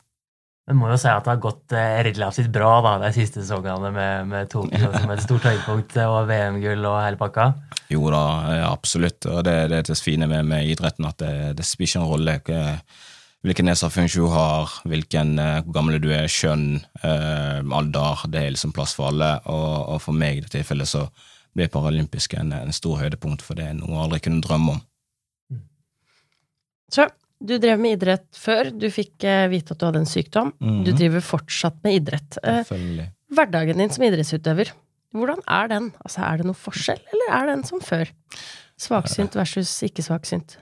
Men 0.64 0.78
må 0.80 0.88
jo 0.88 0.96
si 0.96 1.10
at 1.10 1.26
det 1.26 1.34
har 1.34 1.40
gått 1.44 1.74
eh, 1.76 1.98
relativt 2.06 2.50
bra 2.52 2.72
da, 2.82 2.96
de 3.02 3.12
siste 3.14 3.42
sesongene 3.42 3.90
med, 3.94 4.30
med 4.30 4.50
Tokyo 4.52 4.90
som 4.96 5.12
et 5.12 5.22
stort 5.22 5.46
høydepunkt 5.46 5.98
og 6.06 6.20
VM-gull 6.30 6.86
og 6.88 7.00
hele 7.04 7.20
pakka? 7.20 7.50
Jo 7.92 8.08
da, 8.10 8.22
absolutt. 8.70 9.28
Og 9.28 9.42
det, 9.46 9.58
det 9.70 9.82
er 9.82 9.90
det 9.90 10.00
fine 10.00 10.26
med, 10.30 10.48
med 10.48 10.70
idretten, 10.72 11.06
at 11.06 11.20
det, 11.20 11.34
det 11.60 11.68
spiller 11.68 11.92
ikke 11.92 12.02
en 12.02 12.10
rolle 12.10 12.38
hvilken 13.44 13.68
nedsatt 13.68 14.14
du 14.14 14.24
har, 14.32 14.72
hvilken, 14.88 15.36
uh, 15.38 15.60
hvor 15.64 15.76
gammel 15.76 16.00
du 16.00 16.08
er, 16.14 16.26
kjønn, 16.30 16.80
eh, 17.04 17.60
alder. 17.60 18.24
Det 18.32 18.40
er 18.40 18.54
liksom 18.54 18.72
plass 18.72 18.94
for 18.96 19.12
alle. 19.12 19.36
Og, 19.44 19.94
og 19.94 20.00
for 20.06 20.16
meg 20.16 20.38
i 20.38 20.44
det 20.44 20.52
tilfellet 20.54 20.88
så 20.88 21.04
ble 21.54 21.68
paralympiske 21.70 22.38
en, 22.40 22.54
en, 22.56 22.72
stor 22.74 23.02
høydepunkt, 23.02 23.44
for 23.44 23.58
det 23.58 23.68
er 23.68 23.76
noe 23.76 23.92
jeg 23.92 24.06
aldri 24.06 24.22
kunne 24.24 24.44
drømme 24.44 24.76
om. 24.78 24.80
Så 26.94 27.06
du 27.44 27.58
drev 27.60 27.82
med 27.82 27.98
idrett 27.98 28.26
før. 28.38 28.72
Du 28.72 28.88
fikk 28.92 29.26
uh, 29.28 29.44
vite 29.52 29.76
at 29.76 29.82
du 29.82 29.86
hadde 29.90 30.02
en 30.02 30.08
sykdom. 30.08 30.54
Mm 30.58 30.70
-hmm. 30.70 30.84
Du 30.84 30.92
driver 30.92 31.20
fortsatt 31.20 31.76
med 31.84 32.00
idrett. 32.00 32.38
Selvfølgelig. 32.40 33.10
Hverdagen 33.34 33.78
din 33.78 33.90
som 33.90 34.04
idrettsutøver, 34.04 34.72
hvordan 35.12 35.40
er 35.48 35.66
den? 35.68 35.92
Altså, 36.04 36.20
Er 36.20 36.36
det 36.36 36.46
noe 36.46 36.54
forskjell, 36.54 37.00
eller 37.12 37.40
er 37.40 37.46
den 37.46 37.64
som 37.64 37.80
før? 37.80 38.10
Svaksynt 38.78 39.36
versus 39.36 39.82
ikke 39.82 40.02
svaksynt? 40.02 40.58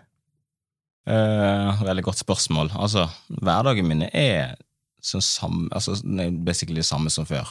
Uh, 1.02 1.82
veldig 1.82 2.04
godt 2.06 2.20
spørsmål. 2.22 2.70
Altså, 2.78 3.08
hverdagen 3.42 3.88
min 3.88 4.04
er 4.12 4.54
samme, 5.02 5.66
altså, 5.74 5.96
basically 6.46 6.78
det 6.78 6.86
samme 6.86 7.10
som 7.10 7.26
før. 7.26 7.48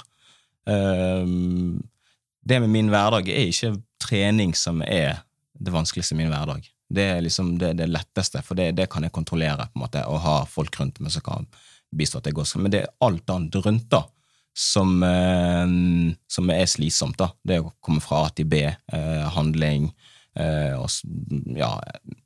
Uh, 0.69 1.27
det 2.47 2.61
med 2.63 2.71
min 2.71 2.91
hverdag 2.93 3.27
er 3.27 3.49
ikke 3.51 3.75
trening 3.99 4.55
som 4.55 4.81
er 4.81 5.19
det 5.59 5.73
vanskeligste 5.73 6.15
i 6.15 6.21
min 6.21 6.31
hverdag. 6.31 6.63
Det 6.91 7.03
er 7.03 7.19
liksom 7.23 7.57
det, 7.59 7.73
det 7.79 7.89
letteste, 7.91 8.41
for 8.43 8.55
det, 8.55 8.71
det, 8.79 8.87
kan 8.91 9.03
jeg 9.03 9.11
kontrollere, 9.11 9.67
på 9.67 9.79
en 9.79 9.83
måte, 9.83 10.05
og 10.07 10.23
ha 10.23 10.37
folk 10.47 10.79
rundt 10.79 10.99
meg 11.03 11.11
som 11.11 11.23
kan 11.25 11.47
bistå 11.91 12.19
at 12.19 12.29
det 12.29 12.35
går. 12.35 12.47
Men 12.55 12.71
det 12.71 12.85
er 12.85 12.93
alt 13.03 13.29
annet 13.35 13.59
rundt 13.65 13.89
da, 13.91 14.05
som, 14.55 14.95
uh, 15.03 16.15
som 16.31 16.55
er 16.55 16.71
slitsomt. 16.71 17.19
da. 17.19 17.33
Det 17.43 17.59
å 17.59 17.75
komme 17.83 17.99
fra 18.03 18.25
A 18.29 18.31
til 18.31 18.47
B, 18.47 18.63
handling, 19.35 19.91
og 20.31 20.87
ja, 21.57 21.73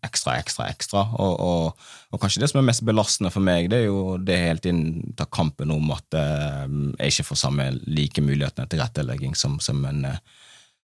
ekstra, 0.06 0.36
ekstra, 0.38 0.68
ekstra. 0.70 1.02
Og, 1.18 1.40
og, 1.42 1.88
og, 2.12 2.20
kanskje 2.22 2.44
det 2.44 2.52
som 2.52 2.62
er 2.62 2.68
mest 2.68 2.84
belastende 2.86 3.32
for 3.34 3.46
meg, 3.46 3.72
det 3.72 3.82
er 3.82 3.88
jo 3.88 4.18
det 4.22 4.38
hele 4.38 4.62
tiden 4.62 5.16
ta 5.18 5.26
kampen 5.26 5.74
om 5.74 5.90
at 5.96 6.18
eh, 6.20 6.66
jeg 7.00 7.16
ikke 7.16 7.30
får 7.32 7.42
samme 7.42 7.70
like 7.88 8.22
mulighetene 8.22 8.70
til 8.70 8.84
rettelegging 8.84 9.34
som, 9.38 9.58
som 9.64 9.82
en 9.90 10.06
eh, 10.12 10.22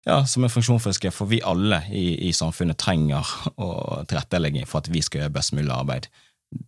ja, 0.08 0.22
som 0.30 0.46
en 0.46 0.52
funksjonsfisker, 0.54 1.12
for 1.12 1.28
vi 1.28 1.42
alle 1.44 1.82
i, 1.92 2.30
i 2.30 2.32
samfunnet 2.36 2.78
trenger 2.80 3.28
tilrettelegging 4.08 4.64
for 4.70 4.80
at 4.80 4.88
vi 4.94 5.02
skal 5.04 5.26
gjøre 5.26 5.34
best 5.36 5.52
mulig 5.58 5.74
arbeid. 5.74 6.08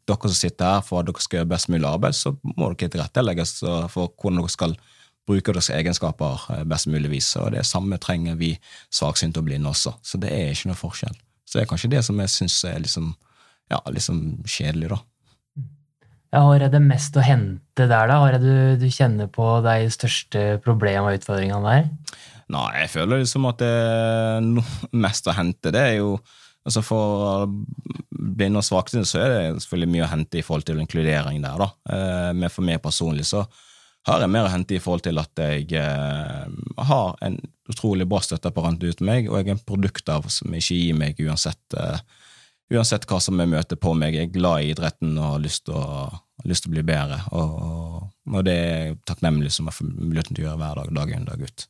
Dere 0.10 0.28
som 0.28 0.36
sitter 0.36 0.74
her, 0.74 0.82
for 0.84 1.00
at 1.00 1.08
dere 1.08 1.24
skal 1.24 1.40
gjøre 1.40 1.52
best 1.54 1.70
mulig 1.72 1.88
arbeid, 1.88 2.18
så 2.18 2.34
må 2.44 2.74
dere 2.74 2.92
tilrettelegges 2.92 3.62
for 3.94 4.12
hvordan 4.12 4.42
dere 4.42 4.52
skal 4.52 4.76
bruker 5.30 5.56
deres 5.56 5.70
egenskaper 5.74 6.48
eh, 6.56 6.66
best 6.70 6.90
mulig 6.92 7.14
vis. 7.14 7.30
Og 7.42 7.54
det 7.56 7.66
samme 7.68 8.00
trenger 8.02 8.40
vi 8.40 8.56
svaksynte 8.94 9.42
og 9.42 9.50
blinde 9.50 9.72
også. 9.72 9.96
Så 10.02 10.22
det 10.22 10.34
er 10.34 10.54
ikke 10.54 10.72
noe 10.72 10.80
forskjell. 10.80 11.16
Så 11.46 11.58
det 11.58 11.64
er 11.64 11.72
kanskje 11.72 11.94
det 11.96 12.04
som 12.06 12.20
jeg 12.22 12.34
syns 12.34 12.58
er 12.70 12.82
liksom, 12.84 13.14
ja, 13.72 13.80
liksom 13.90 14.20
kjedelig, 14.46 14.92
da. 14.94 15.00
Ja, 16.30 16.44
har 16.46 16.62
jeg 16.62 16.74
det 16.76 16.82
mest 16.86 17.16
å 17.18 17.24
hente 17.26 17.88
der, 17.90 18.10
da? 18.12 18.20
Har 18.22 18.36
jeg 18.36 18.44
du, 18.44 18.84
du 18.84 18.90
kjenner 18.94 19.30
på 19.34 19.48
de 19.66 19.88
største 19.90 20.44
problemene 20.62 21.10
og 21.10 21.18
utfordringene 21.18 21.72
der? 21.74 21.88
Nei, 22.54 22.68
jeg 22.84 22.92
føler 22.94 23.24
liksom 23.24 23.48
at 23.50 23.62
det 23.62 23.72
er 23.72 24.46
mest 25.06 25.30
å 25.30 25.34
hente. 25.38 25.74
Det 25.74 25.82
er 25.82 25.98
jo 26.02 26.20
altså 26.68 26.84
For 26.86 27.48
blinde 28.10 28.60
og 28.60 28.66
svaksynte 28.68 29.08
så 29.08 29.22
er 29.24 29.32
det 29.32 29.64
selvfølgelig 29.64 29.92
mye 29.94 30.06
å 30.06 30.12
hente 30.12 30.38
i 30.38 30.44
forhold 30.46 30.68
til 30.68 30.82
inkludering 30.84 31.40
der, 31.42 31.64
da. 31.64 31.70
Eh, 31.90 32.32
men 32.38 32.52
for 32.54 32.68
meg 32.68 32.82
personlig 32.84 33.26
så 33.30 33.46
har 34.10 34.24
jeg 34.24 34.32
mer 34.34 34.48
å 34.48 34.52
hente 34.54 34.76
i 34.76 34.82
forhold 34.82 35.06
til 35.06 35.20
at 35.22 35.42
jeg 35.42 35.68
eh, 35.78 36.46
har 36.90 37.20
en 37.26 37.38
utrolig 37.70 38.08
bra 38.10 38.22
støtteapparat 38.26 38.84
ut 38.84 39.04
meg, 39.06 39.30
og 39.30 39.40
jeg 39.40 39.48
er 39.48 39.56
en 39.56 39.68
produkt 39.72 40.10
av 40.12 40.28
som 40.34 40.54
ikke 40.56 40.78
gir 40.78 40.98
meg 40.98 41.20
uansett, 41.24 41.62
eh, 41.78 42.02
uansett 42.74 43.08
hva 43.10 43.20
som 43.24 43.40
jeg 43.40 43.52
møter 43.52 43.80
på 43.82 43.94
meg. 43.98 44.18
Jeg 44.18 44.30
er 44.30 44.36
glad 44.36 44.64
i 44.64 44.72
idretten 44.74 45.18
og 45.18 45.36
har 45.36 45.44
lyst 45.44 45.66
til 45.70 45.78
å, 45.78 46.08
lyst 46.50 46.66
til 46.66 46.74
å 46.74 46.78
bli 46.78 46.86
bedre, 46.88 47.20
og, 47.36 48.08
og, 48.30 48.40
det 48.48 48.56
er 48.56 48.96
takknemlig 49.10 49.52
som 49.56 49.70
jeg 49.70 49.78
får 49.80 49.92
muligheten 49.92 50.38
til 50.38 50.46
å 50.46 50.50
gjøre 50.50 50.62
hver 50.64 50.82
dag, 50.82 50.94
dag 51.00 51.16
inn, 51.16 51.28
dag 51.30 51.46
ut. 51.46 51.68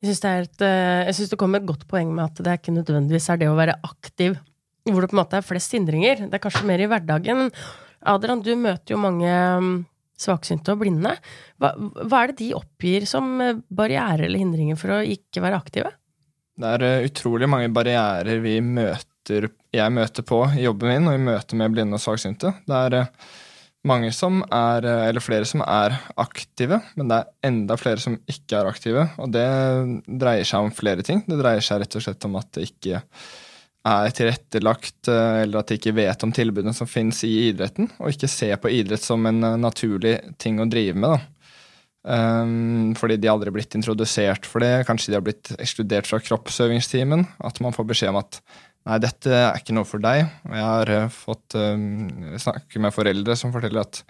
Jeg 0.00 0.14
syns 0.14 0.22
det, 0.24 0.30
et, 0.46 0.62
eh, 0.64 1.24
det 1.30 1.38
kommer 1.40 1.60
et 1.60 1.68
godt 1.68 1.84
poeng 1.90 2.14
med 2.16 2.30
at 2.30 2.40
det 2.40 2.56
ikke 2.60 2.78
nødvendigvis 2.78 3.28
er 3.28 3.42
det 3.42 3.50
å 3.50 3.58
være 3.58 3.76
aktiv 3.84 4.38
hvor 4.88 5.04
det 5.04 5.10
på 5.10 5.14
en 5.14 5.20
måte 5.20 5.38
er 5.38 5.44
flest 5.44 5.74
hindringer. 5.76 6.24
Det 6.26 6.38
er 6.38 6.42
kanskje 6.42 6.66
mer 6.66 6.80
i 6.80 6.88
hverdagen. 6.88 7.50
Adrian, 8.08 8.40
du 8.42 8.54
møter 8.56 8.94
jo 8.94 9.00
mange 9.02 9.30
svaksynte 10.20 10.74
og 10.74 10.82
blinde. 10.82 11.14
Hva, 11.60 11.72
hva 11.76 12.22
er 12.22 12.32
det 12.32 12.40
de 12.42 12.50
oppgir 12.58 13.06
som 13.08 13.32
eh, 13.42 13.58
barrierer 13.68 14.26
eller 14.26 14.42
hindringer 14.42 14.78
for 14.80 14.98
å 14.98 15.02
ikke 15.04 15.42
være 15.44 15.60
aktive? 15.60 15.92
Det 16.60 16.72
er 16.76 16.86
eh, 16.86 17.06
utrolig 17.08 17.48
mange 17.50 17.70
barrierer 17.74 18.42
vi 18.44 18.58
møter, 18.64 19.50
jeg 19.74 19.94
møter 19.94 20.26
på 20.26 20.42
i 20.56 20.64
jobben 20.66 20.92
min 20.92 21.10
og 21.10 21.16
i 21.16 21.22
møte 21.30 21.58
med 21.58 21.76
blinde 21.76 21.98
og 21.98 22.04
svaksynte. 22.04 22.54
Det 22.68 22.80
er 22.86 22.98
eh, 23.00 23.12
mange 23.88 24.10
som 24.12 24.42
er, 24.52 24.84
eller 25.08 25.24
flere 25.24 25.46
som 25.48 25.62
er 25.64 25.94
aktive, 26.20 26.82
men 27.00 27.08
det 27.08 27.16
er 27.16 27.48
enda 27.48 27.78
flere 27.80 28.02
som 28.02 28.18
ikke 28.28 28.58
er 28.58 28.68
aktive. 28.68 29.06
Og 29.22 29.30
det 29.32 29.46
dreier 30.20 30.44
seg 30.44 30.66
om 30.66 30.74
flere 30.74 31.06
ting. 31.06 31.22
Det 31.24 31.38
dreier 31.40 31.64
seg 31.64 31.80
rett 31.80 31.96
og 31.96 32.04
slett 32.04 32.26
om 32.28 32.36
at 32.36 32.50
det 32.58 32.66
ikke 32.68 33.00
er 33.88 34.12
tilrettelagt, 34.12 35.08
eller 35.08 35.62
at 35.62 35.70
de 35.70 35.78
ikke 35.78 35.94
vet 35.96 36.24
om 36.26 36.32
tilbudene 36.36 36.74
som 36.76 36.88
finnes 36.90 37.22
i 37.24 37.30
idretten, 37.48 37.88
og 37.96 38.12
ikke 38.12 38.28
ser 38.28 38.58
på 38.60 38.72
idrett 38.76 39.00
som 39.00 39.24
en 39.30 39.40
naturlig 39.62 40.18
ting 40.42 40.60
å 40.60 40.68
drive 40.68 41.00
med. 41.00 41.28
Um, 42.00 42.94
fordi 42.96 43.18
de 43.20 43.28
aldri 43.28 43.52
blitt 43.52 43.76
introdusert 43.76 44.48
for 44.48 44.64
det. 44.64 44.86
Kanskje 44.88 45.12
de 45.12 45.18
har 45.18 45.24
blitt 45.24 45.52
ekskludert 45.60 46.08
fra 46.08 46.20
kroppsøvingstimen. 46.24 47.26
At 47.44 47.60
man 47.60 47.76
får 47.76 47.88
beskjed 47.90 48.14
om 48.14 48.20
at 48.22 48.40
nei, 48.88 48.96
dette 49.04 49.34
er 49.36 49.60
ikke 49.60 49.76
noe 49.76 49.88
for 49.88 50.02
deg. 50.02 50.24
Og 50.48 50.56
jeg 50.56 50.66
har 50.66 50.92
uh, 50.96 51.12
fått 51.12 51.58
um, 51.60 52.36
snakke 52.40 52.82
med 52.82 52.96
foreldre 52.96 53.36
som 53.36 53.52
forteller 53.52 53.84
at 53.84 54.02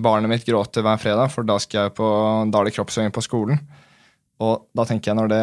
barnet 0.00 0.30
mitt 0.32 0.44
gråter 0.46 0.84
hver 0.84 1.00
fredag, 1.02 1.32
for 1.32 1.48
da, 1.48 1.56
skal 1.60 1.88
jeg 1.88 1.96
på, 1.96 2.08
da 2.52 2.60
er 2.60 2.68
det 2.68 2.76
kroppsøving 2.76 3.14
på 3.14 3.24
skolen. 3.24 3.60
Og 4.40 4.68
da 4.76 4.86
tenker 4.88 5.10
jeg 5.10 5.18
når 5.18 5.32
det, 5.32 5.42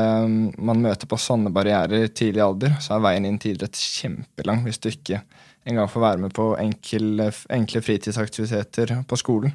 man 0.58 0.82
møter 0.82 1.10
på 1.10 1.20
sånne 1.22 1.52
barrierer 1.54 2.08
tidlig 2.10 2.42
alder, 2.42 2.78
så 2.82 2.96
er 2.96 3.04
veien 3.06 3.28
inn 3.30 3.38
til 3.42 3.54
idrett 3.54 3.78
kjempelang 3.78 4.64
hvis 4.66 4.82
du 4.82 4.90
ikke 4.90 5.22
engang 5.68 5.90
får 5.92 6.04
være 6.04 6.24
med 6.24 6.34
på 6.34 6.48
enkel, 6.62 7.28
enkle 7.54 7.84
fritidsaktiviteter 7.84 8.96
på 9.08 9.20
skolen. 9.20 9.54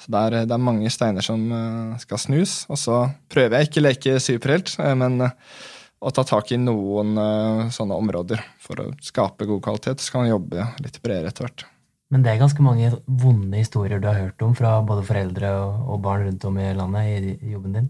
Så 0.00 0.10
det 0.10 0.20
er, 0.20 0.36
det 0.48 0.54
er, 0.56 0.62
mange 0.62 0.90
steiner 0.90 1.24
som 1.24 1.44
eh, 1.54 1.94
skal 2.02 2.20
snus. 2.20 2.56
Og 2.66 2.80
så 2.80 3.04
prøver 3.30 3.60
jeg 3.60 3.70
ikke 3.70 3.80
å 3.80 3.86
leke 3.86 4.16
superhelt, 4.22 4.74
eh, 4.82 4.96
men 4.98 5.28
eh, 5.28 5.36
å 6.04 6.10
ta 6.12 6.24
tak 6.26 6.50
i 6.52 6.58
noen 6.60 7.14
sånne 7.72 7.96
områder 7.96 8.42
for 8.60 8.82
å 8.82 8.90
skape 9.00 9.46
god 9.48 9.62
kvalitet. 9.64 10.02
Så 10.02 10.12
kan 10.12 10.24
man 10.24 10.34
jobbe 10.34 10.66
litt 10.84 10.98
bredere 11.00 11.30
etter 11.30 11.46
hvert. 11.46 11.64
Men 12.12 12.26
det 12.26 12.34
er 12.34 12.42
ganske 12.42 12.60
mange 12.66 12.90
vonde 13.06 13.56
historier 13.56 14.02
du 14.02 14.10
har 14.10 14.18
hørt 14.20 14.42
om 14.44 14.52
fra 14.58 14.76
både 14.84 15.06
foreldre 15.08 15.54
og 15.64 16.02
barn 16.04 16.26
rundt 16.26 16.44
om 16.44 16.58
i 16.60 16.66
landet 16.76 17.30
i 17.40 17.54
jobben 17.54 17.78
din? 17.78 17.88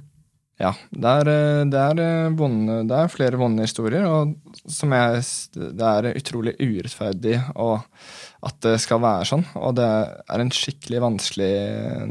Ja, 0.60 0.70
det 0.94 1.12
er, 1.20 1.28
det, 1.66 1.80
er 1.80 2.34
vonde, 2.38 2.76
det 2.86 2.94
er, 2.94 3.10
flere 3.10 3.38
vonde 3.40 3.64
historier, 3.66 4.04
og 4.06 4.36
som 4.70 4.92
jeg, 4.94 5.24
det 5.58 5.88
er 5.88 6.12
utrolig 6.14 6.54
urettferdig 6.60 7.40
at 7.58 8.60
det 8.62 8.76
skal 8.82 9.02
være 9.02 9.26
sånn. 9.32 9.42
Og 9.58 9.74
det 9.80 9.88
er 9.88 10.44
en 10.44 10.52
skikkelig 10.54 11.02
vanskelig 11.02 11.50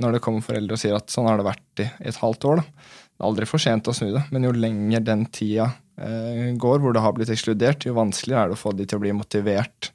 når 0.02 0.18
det 0.18 0.24
kommer 0.26 0.44
foreldre 0.44 0.76
og 0.76 0.82
sier 0.82 0.98
at 0.98 1.14
sånn 1.14 1.30
har 1.30 1.40
det 1.40 1.48
vært 1.48 1.86
i, 1.86 1.88
et 2.04 2.20
halvt 2.20 2.50
år. 2.52 2.60
Da. 2.60 2.92
Det 3.14 3.24
er 3.24 3.30
aldri 3.30 3.48
for 3.48 3.64
sent 3.64 3.88
å 3.88 3.96
snu 3.96 4.10
det, 4.12 4.26
men 4.36 4.50
jo 4.50 4.54
lenger 4.58 5.08
den 5.08 5.26
tida 5.32 5.70
eh, 5.96 6.52
går 6.60 6.84
hvor 6.84 6.96
det 6.96 7.04
har 7.06 7.16
blitt 7.16 7.32
ekskludert, 7.32 7.88
jo 7.88 7.96
vanskeligere 7.96 8.50
er 8.50 8.52
det 8.52 8.60
å 8.60 8.64
få 8.66 8.76
de 8.76 8.90
til 8.90 9.00
å 9.00 9.06
bli 9.06 9.16
motivert. 9.16 9.94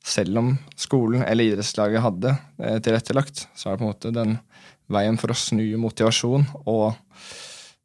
Selv 0.00 0.40
om 0.40 0.54
skolen 0.80 1.26
eller 1.26 1.50
idrettslaget 1.50 2.06
hadde 2.06 2.32
eh, 2.32 2.78
tilrettelagt, 2.80 3.44
så 3.52 3.68
er 3.68 3.76
det 3.76 3.82
på 3.82 3.84
en 3.84 3.92
måte 3.92 4.14
den 4.16 4.38
veien 4.90 5.18
for 5.20 5.34
å 5.34 5.38
snu 5.38 5.66
motivasjon 5.82 6.48
og 6.64 6.86
eh, 6.88 7.09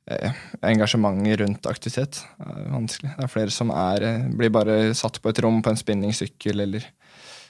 engasjementet 0.05 1.39
rundt 1.41 1.65
aktivitet 1.69 2.21
er 2.37 2.69
vanskelig. 2.69 3.11
Det 3.17 3.25
er 3.25 3.31
flere 3.31 3.53
som 3.53 3.71
er, 3.73 4.03
eh, 4.05 4.27
blir 4.37 4.53
bare 4.53 4.93
satt 4.93 5.21
på 5.21 5.31
et 5.31 5.41
rom 5.41 5.61
på 5.65 5.73
en 5.73 5.79
spinningsykkel 5.79 6.61
eller 6.61 6.85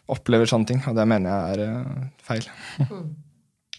opplever 0.08 0.46
sånne 0.46 0.70
ting, 0.70 0.82
og 0.88 0.96
det 0.96 1.08
mener 1.10 1.32
jeg 1.32 1.56
er 1.56 1.80
uh, 1.82 2.04
feil. 2.22 2.46
Mm. 2.78 3.08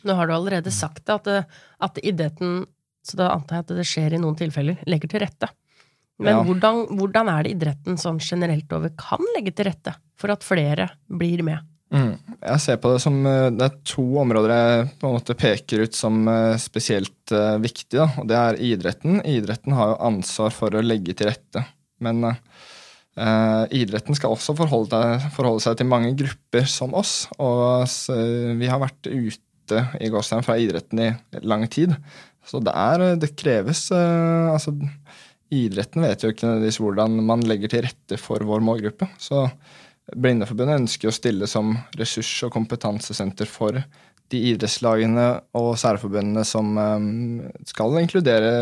Nå 0.06 0.16
har 0.18 0.26
du 0.26 0.34
allerede 0.34 0.72
sagt 0.74 1.06
det, 1.06 1.14
at, 1.14 1.54
at 1.86 2.00
idretten, 2.02 2.64
så 3.06 3.20
da 3.20 3.30
antar 3.30 3.60
jeg 3.60 3.64
at 3.64 3.72
det 3.78 3.86
skjer 3.86 4.16
i 4.16 4.20
noen 4.20 4.36
tilfeller, 4.38 4.82
legger 4.90 5.12
til 5.12 5.22
rette. 5.22 5.48
Men 6.18 6.32
ja. 6.32 6.42
hvordan, 6.48 6.82
hvordan, 6.98 7.30
er 7.30 7.46
det 7.46 7.54
idretten 7.54 7.98
sånn 8.00 8.18
generelt 8.18 8.72
over 8.74 8.92
kan 8.98 9.22
legge 9.36 9.54
til 9.54 9.68
rette 9.68 9.94
for 10.18 10.34
at 10.34 10.44
flere 10.46 10.88
blir 11.06 11.44
med? 11.46 11.62
Mm. 11.94 12.16
Jeg 12.46 12.62
ser 12.62 12.78
på 12.82 12.92
det 12.94 13.00
som 13.02 13.18
eh, 13.26 13.48
det 13.54 13.66
er 13.66 13.78
to 13.88 14.04
områder 14.22 14.54
jeg 14.54 14.88
på 15.00 15.08
en 15.08 15.16
måte 15.18 15.36
peker 15.38 15.84
ut 15.86 15.98
som 15.98 16.22
eh, 16.30 16.54
spesielt 16.62 17.34
uh, 17.34 17.56
viktige. 17.62 18.06
Og 18.20 18.28
det 18.30 18.38
er 18.38 18.60
idretten. 18.72 19.20
Idretten 19.26 19.74
har 19.76 19.92
jo 19.92 20.02
ansvar 20.10 20.54
for 20.54 20.74
å 20.74 20.84
legge 20.84 21.16
til 21.16 21.32
rette. 21.32 21.66
Men 22.02 22.24
Uh, 23.16 23.64
idretten 23.72 24.12
skal 24.12 24.34
også 24.34 24.52
forholde, 24.58 24.98
forholde, 25.32 25.62
seg 25.64 25.78
til 25.80 25.88
mange 25.88 26.10
grupper 26.20 26.66
som 26.68 26.92
oss. 26.92 27.30
Og 27.40 27.86
så, 27.88 28.12
vi 28.60 28.68
har 28.68 28.82
vært 28.82 29.08
ute 29.08 29.84
i 30.04 30.10
Gåstein 30.12 30.44
fra 30.44 30.58
idretten 30.60 31.00
i 31.00 31.08
lang 31.40 31.64
tid. 31.72 31.94
Så 32.46 32.60
det 32.62 32.74
er 32.76 33.16
Det 33.20 33.34
kreves 33.38 33.88
eh, 33.94 34.52
Altså, 34.52 34.74
idretten 35.54 36.04
vet 36.04 36.24
jo 36.24 36.32
ikke 36.34 36.54
hvordan 36.82 37.20
man 37.26 37.44
legger 37.46 37.70
til 37.70 37.84
rette 37.86 38.18
for 38.20 38.42
vår 38.42 38.64
målgruppe. 38.66 39.08
Så 39.18 39.46
Blindeforbundet 40.14 40.82
ønsker 40.82 41.10
å 41.10 41.14
stille 41.14 41.48
som 41.50 41.72
ressurs- 41.98 42.44
og 42.46 42.52
kompetansesenter 42.54 43.48
for 43.50 43.80
de 44.30 44.42
idrettslagene 44.52 45.26
og 45.58 45.72
særforbundene 45.78 46.42
som 46.46 46.76
um, 46.78 47.42
skal 47.66 47.98
inkludere 48.00 48.52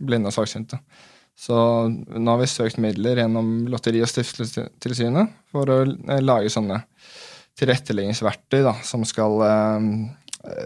blinde 0.00 0.30
og 0.30 0.36
svaksynte. 0.36 0.78
Så 1.34 1.54
nå 1.90 2.30
har 2.30 2.40
vi 2.40 2.48
søkt 2.48 2.78
midler 2.82 3.18
gjennom 3.18 3.64
Lotteri- 3.72 4.02
og 4.04 4.10
stiftelsestilsynet 4.10 5.32
for 5.50 5.70
å 5.72 5.80
eh, 5.82 6.22
lage 6.22 6.52
sånne 6.52 6.78
tilretteleggingsverktøy 7.58 8.60
da, 8.66 8.76
som 8.86 9.02
skal 9.06 9.42
eh, 9.48 9.88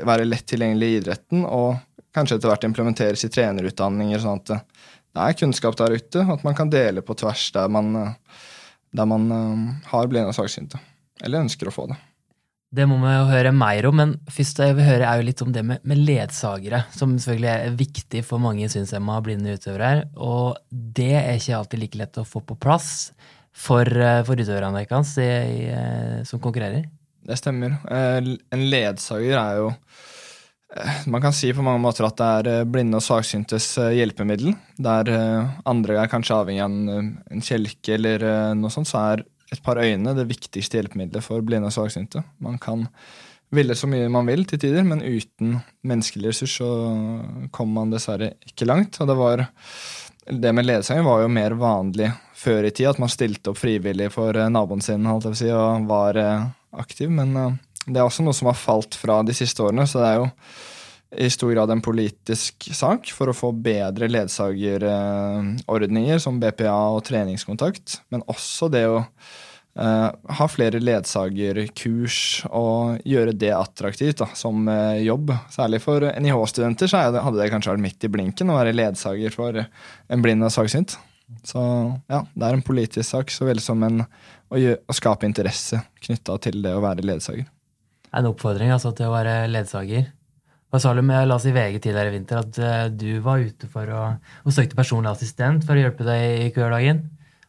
være 0.08 0.26
lett 0.28 0.46
tilgjengelig 0.50 0.90
i 0.90 0.98
idretten, 1.00 1.46
og 1.46 1.78
kanskje 2.14 2.38
etter 2.38 2.52
hvert 2.52 2.68
implementeres 2.68 3.24
i 3.24 3.32
trenerutdanninger, 3.32 4.20
sånn 4.20 4.42
at 4.42 4.52
det 4.52 5.24
er 5.24 5.38
kunnskap 5.40 5.76
der 5.80 5.96
ute, 5.96 6.22
og 6.26 6.36
at 6.36 6.46
man 6.46 6.56
kan 6.58 6.70
dele 6.72 7.04
på 7.04 7.16
tvers 7.18 7.48
der 7.56 7.72
man, 7.72 7.90
eh, 7.96 8.44
der 8.94 9.08
man 9.08 9.32
eh, 9.32 9.64
har 9.90 10.10
blinde 10.10 10.30
og 10.32 10.36
svaksynte, 10.36 10.80
eller 11.24 11.44
ønsker 11.46 11.70
å 11.70 11.74
få 11.74 11.88
det. 11.90 11.98
Det 12.68 12.84
må 12.84 12.98
vi 13.00 13.14
jo 13.14 13.28
høre 13.30 13.50
mer 13.56 13.86
om, 13.88 13.96
men 13.96 14.10
først 14.28 14.58
jeg 14.60 14.76
vil 14.76 14.84
høre 14.84 15.08
er 15.08 15.20
jo 15.20 15.24
litt 15.24 15.40
om 15.40 15.52
det 15.54 15.62
med, 15.64 15.80
med 15.88 16.02
ledsagere, 16.04 16.82
som 16.92 17.14
selvfølgelig 17.16 17.48
er 17.54 17.78
viktig 17.78 18.20
for 18.28 18.44
mange 18.44 18.68
synshemma 18.68 19.16
blinde 19.24 19.54
utøvere. 19.56 20.04
Og 20.20 20.58
det 20.68 21.14
er 21.16 21.38
ikke 21.38 21.56
alltid 21.56 21.82
like 21.84 22.00
lett 22.02 22.20
å 22.20 22.26
få 22.28 22.42
på 22.44 22.58
plass 22.60 22.90
for, 23.56 23.88
eh, 23.88 24.20
for 24.28 24.36
utøverne 24.36 24.84
deres 24.84 25.14
eh, 25.24 26.20
som 26.28 26.44
konkurrerer. 26.44 26.84
Det 27.28 27.36
stemmer. 27.40 27.80
En 27.88 28.68
ledsager 28.72 29.36
er 29.36 29.62
jo 29.62 29.72
man 31.08 31.22
kan 31.24 31.32
si 31.32 31.48
på 31.56 31.64
mange 31.64 31.80
måter 31.80 32.04
at 32.04 32.18
det 32.20 32.52
er 32.52 32.68
blinde 32.68 32.98
og 32.98 33.04
svaksyntes 33.04 33.70
hjelpemiddel. 33.96 34.52
Der 34.76 35.08
andre 35.68 35.96
er 36.02 36.10
kanskje 36.12 36.36
avhengig 36.36 36.64
av 36.64 36.74
en 37.32 37.44
kjelke 37.44 37.94
eller 37.96 38.26
noe 38.58 38.72
sånt, 38.74 38.90
så 38.90 39.00
er 39.14 39.24
et 39.48 39.62
par 39.64 39.80
øyne 39.80 40.12
det 40.16 40.26
viktigste 40.28 40.76
hjelpemiddelet 40.76 41.24
for 41.24 41.40
blinde 41.46 41.70
og 41.70 41.76
svaksynte. 41.76 42.20
Man 42.44 42.60
kan 42.60 42.84
ville 43.54 43.76
så 43.78 43.88
mye 43.88 44.10
man 44.12 44.28
vil 44.28 44.44
til 44.48 44.60
tider, 44.60 44.84
men 44.84 45.00
uten 45.00 45.58
menneskelig 45.88 46.32
ressurs 46.32 46.58
så 46.60 46.68
kommer 47.54 47.80
man 47.80 47.94
dessverre 47.94 48.34
ikke 48.48 48.68
langt. 48.68 49.00
Og 49.00 49.08
det 49.08 49.16
var 49.18 49.46
det 50.28 50.52
med 50.52 50.66
ledsager 50.66 51.06
var 51.06 51.22
jo 51.22 51.30
mer 51.32 51.54
vanlig 51.56 52.10
før 52.36 52.66
i 52.68 52.72
tid, 52.72 52.90
at 52.90 53.00
man 53.00 53.12
stilte 53.12 53.52
opp 53.52 53.60
frivillig 53.62 54.10
for 54.12 54.36
eh, 54.36 54.50
naboen 54.52 54.84
sin 54.84 55.06
holdt 55.08 55.24
jeg 55.24 55.32
på 55.32 55.38
å 55.38 55.40
si, 55.40 55.48
og 55.56 55.88
var 55.88 56.18
eh, 56.20 56.44
aktiv. 56.76 57.08
Men 57.08 57.32
eh, 57.36 57.56
det 57.88 58.00
er 58.00 58.06
også 58.06 58.22
noe 58.26 58.36
som 58.36 58.48
har 58.50 58.58
falt 58.58 58.94
fra 58.98 59.22
de 59.26 59.34
siste 59.36 59.62
årene, 59.64 59.86
så 59.88 59.96
det 60.02 60.08
er 60.08 60.16
jo 60.20 60.26
i 61.16 61.30
stor 61.32 61.52
grad 61.54 61.70
en 61.72 61.80
politisk 61.80 62.68
sak 62.76 63.08
for 63.16 63.28
å 63.30 63.36
få 63.36 63.52
bedre 63.56 64.08
ledsagerordninger 64.12 66.18
som 66.20 66.40
BPA 66.40 66.92
og 66.92 67.04
treningskontakt, 67.08 68.02
men 68.12 68.22
også 68.28 68.68
det 68.72 68.86
å 68.90 68.98
uh, 69.00 70.08
ha 70.12 70.46
flere 70.52 70.80
ledsagerkurs 70.82 72.44
og 72.50 72.98
gjøre 73.08 73.32
det 73.40 73.54
attraktivt 73.56 74.18
da, 74.20 74.28
som 74.36 74.68
uh, 74.68 75.00
jobb. 75.00 75.32
Særlig 75.54 75.80
for 75.84 76.00
NIH-studenter 76.12 76.86
så 76.92 76.96
hadde 77.08 77.38
det 77.40 77.52
kanskje 77.54 77.72
vært 77.72 77.86
midt 77.88 78.04
i 78.04 78.12
blinken 78.12 78.50
å 78.52 78.58
være 78.60 78.76
ledsager 78.76 79.30
for 79.32 79.52
en 79.64 80.22
blind 80.24 80.44
og 80.44 80.52
svaksynt. 80.52 80.98
Så 81.44 81.60
ja, 82.08 82.22
det 82.32 82.44
er 82.44 82.56
en 82.56 82.64
politisk 82.64 83.10
sak 83.10 83.32
så 83.32 83.48
vel 83.48 83.60
som 83.60 83.82
en, 83.84 84.02
å, 84.48 84.60
gjøre, 84.60 84.80
å 84.88 84.96
skape 84.96 85.28
interesse 85.28 85.80
knytta 86.04 86.38
til 86.44 86.62
det 86.64 86.72
å 86.76 86.84
være 86.84 87.04
ledsager. 87.04 87.48
En 88.16 88.30
oppfordring 88.30 88.72
altså 88.72 88.94
til 88.96 89.10
å 89.10 89.16
være 89.16 89.42
ledsager 89.50 90.08
hva 90.68 90.80
sa 90.82 90.90
du 90.92 91.00
med 91.00 91.28
la 91.28 91.38
oss 91.38 91.46
i 91.48 91.52
VG 91.54 91.78
tidligere 91.80 92.10
i 92.10 92.16
vinter 92.18 92.42
at 92.42 92.58
uh, 92.60 92.88
du 92.92 93.22
var 93.24 93.40
ute 93.40 93.68
for 93.72 93.88
å, 93.88 94.02
og 94.44 94.52
søkte 94.52 94.76
personlig 94.76 95.14
assistent 95.14 95.64
for 95.64 95.72
å 95.72 95.80
hjelpe 95.80 96.04
deg 96.04 96.42
i 96.44 96.50
kødagen. 96.52 97.06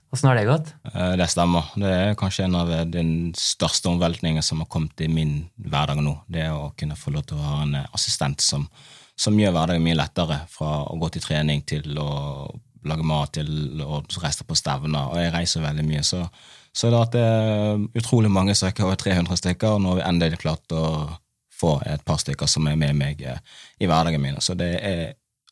Åssen 0.10 0.30
har 0.32 0.40
det 0.40 0.48
gått? 0.48 0.72
Eh, 0.90 1.18
det 1.20 1.28
stemmer. 1.30 1.68
Det 1.78 1.90
er 1.94 2.16
kanskje 2.18 2.48
en 2.48 2.56
av 2.58 2.72
den 2.90 3.12
største 3.38 3.92
omveltningene 3.92 4.42
som 4.42 4.64
har 4.64 4.70
kommet 4.72 5.04
i 5.06 5.10
min 5.12 5.36
hverdag 5.62 6.00
nå. 6.02 6.16
Det 6.32 6.48
å 6.50 6.72
kunne 6.80 6.98
få 6.98 7.14
lov 7.14 7.28
til 7.30 7.38
å 7.38 7.44
ha 7.44 7.60
en 7.66 7.76
assistent 7.84 8.42
som, 8.42 8.64
som 9.20 9.38
gjør 9.38 9.54
hverdagen 9.54 9.86
mye 9.86 10.00
lettere. 10.00 10.40
Fra 10.50 10.80
å 10.88 10.98
gå 10.98 11.12
til 11.14 11.28
trening 11.28 11.62
til 11.70 12.00
å 12.02 12.10
lage 12.90 13.06
mat 13.06 13.36
til 13.38 13.84
å 13.86 14.00
reise 14.24 14.48
på 14.48 14.58
stevner, 14.58 15.12
og 15.12 15.22
jeg 15.22 15.36
reiser 15.36 15.68
veldig 15.68 15.86
mye. 15.92 16.02
Så, 16.08 16.24
så 16.74 16.92
det, 16.92 17.00
at 17.00 17.16
det 17.16 17.24
er 17.26 17.88
utrolig 18.00 18.32
mange 18.32 18.56
stykker, 18.56 18.86
over 18.86 19.00
300 19.00 19.40
stykker, 19.42 19.76
og 19.76 19.82
nå 19.84 19.94
har 19.94 20.02
vi 20.02 20.08
endelig 20.10 20.42
klart 20.44 20.76
å 20.76 20.84
få 21.60 21.78
et 21.90 22.04
par 22.08 22.22
stykker 22.22 22.48
som 22.48 22.68
er 22.72 22.78
med 22.80 22.96
meg 23.00 23.24
eh, 23.26 23.42
i 23.82 23.90
hverdagen 23.90 24.22
min. 24.24 24.38
Så 24.44 24.56
det 24.60 24.70
er 24.80 25.02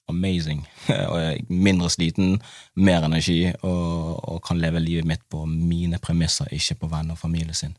amazing. 0.08 0.62
og 1.12 1.18
jeg 1.20 1.42
er 1.42 1.50
mindre 1.52 1.90
sliten, 1.92 2.38
mer 2.80 3.08
energi, 3.08 3.42
og, 3.62 4.14
og 4.24 4.40
kan 4.48 4.62
leve 4.62 4.80
livet 4.84 5.10
mitt 5.10 5.26
på 5.32 5.44
mine 5.50 6.00
premisser, 6.04 6.48
ikke 6.56 6.84
på 6.84 6.92
venner 6.94 7.18
og 7.18 7.22
familie 7.26 7.58
sin. 7.58 7.76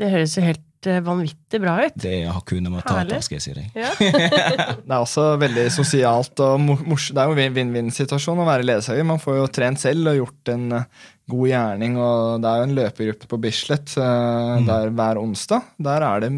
Det 0.00 0.06
høres 0.12 0.36
jo 0.36 0.42
helt 0.44 0.86
eh, 0.86 1.00
vanvittig 1.02 1.58
bra 1.64 1.72
ut. 1.82 1.96
Det 1.98 2.12
er 2.20 2.28
Hakuna 2.30 2.70
Matata, 2.70 3.16
skal 3.24 3.40
jeg 3.40 3.42
si 3.42 3.54
deg. 3.56 3.72
Ja. 3.74 3.90
Det 4.86 4.86
er 4.86 5.00
også 5.00 5.24
veldig 5.40 5.64
sosialt 5.74 6.40
og 6.44 6.60
mor- 6.62 6.84
mors 6.86 7.08
Det 7.10 7.18
er 7.18 7.32
jo 7.32 7.40
en 7.42 7.56
vinn-vinn-situasjon 7.56 8.38
å 8.44 8.46
være 8.46 8.68
ledsager. 8.68 9.06
Man 9.08 9.18
får 9.22 9.40
jo 9.40 9.48
trent 9.50 9.82
selv 9.82 10.12
og 10.12 10.20
gjort 10.20 10.52
en 10.54 10.68
eh, 10.78 11.08
god 11.30 11.48
gjerning. 11.50 11.96
og 12.00 12.42
Det 12.42 12.50
er 12.50 12.60
jo 12.60 12.66
en 12.68 12.76
løpegruppe 12.76 13.30
på 13.30 13.40
Bislett 13.42 13.94
mm. 13.96 14.66
der 14.68 14.92
hver 14.94 15.22
onsdag. 15.22 15.72
Der 15.78 16.06
er 16.06 16.26
det 16.26 16.30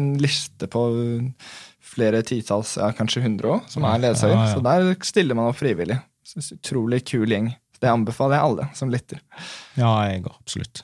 en 0.00 0.10
liste 0.22 0.68
på 0.72 0.88
flere 1.86 2.24
titalls, 2.26 2.74
ja, 2.80 2.90
kanskje 2.96 3.22
hundre 3.24 3.54
òg, 3.56 3.70
som 3.72 3.86
er 3.88 4.02
ledsager. 4.02 4.34
Ja, 4.36 4.48
ja. 4.48 4.56
Så 4.56 4.64
der 4.64 5.06
stiller 5.06 5.38
man 5.38 5.52
opp 5.52 5.60
frivillig. 5.60 6.00
Så 6.26 6.42
Utrolig 6.56 7.04
kul 7.06 7.30
gjeng. 7.30 7.52
Det 7.80 7.92
anbefaler 7.92 8.38
jeg 8.38 8.50
alle 8.50 8.68
som 8.74 8.92
lytter. 8.92 9.22
Ja, 9.78 9.92
jeg 10.08 10.24
går 10.26 10.36
absolutt. 10.40 10.82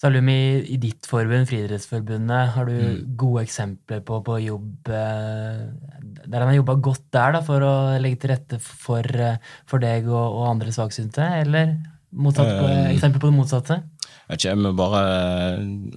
Salum, 0.00 0.30
i, 0.32 0.62
i 0.72 0.78
ditt 0.80 1.04
forbund, 1.04 1.44
Friidrettsforbundet, 1.50 2.54
har 2.54 2.64
du 2.64 2.72
Mm. 2.72 3.16
gode 3.20 3.42
eksempler 3.44 4.00
på, 4.00 4.22
på 4.24 4.38
jobb 4.40 4.88
eh, 4.88 5.66
der 6.24 6.38
han 6.40 6.48
har 6.48 6.56
jobba 6.56 6.76
godt 6.80 7.04
der 7.12 7.34
da, 7.36 7.42
for 7.44 7.60
å 7.60 7.72
legge 8.00 8.22
til 8.22 8.32
rette 8.32 8.58
for, 8.64 9.04
eh, 9.04 9.36
for 9.68 9.82
deg 9.82 10.08
og, 10.08 10.38
og 10.38 10.46
andre 10.54 10.72
svaksynte, 10.72 11.26
eller 11.42 11.74
motsatt, 12.12 12.48
på, 12.58 12.68
Eh, 12.68 12.90
eksempler 12.94 13.20
på 13.20 13.30
det 13.30 13.36
motsatte? 13.36 13.82
Jeg, 14.30 14.38
ikke, 14.38 14.48
jeg, 14.48 14.74
bare, 14.78 15.00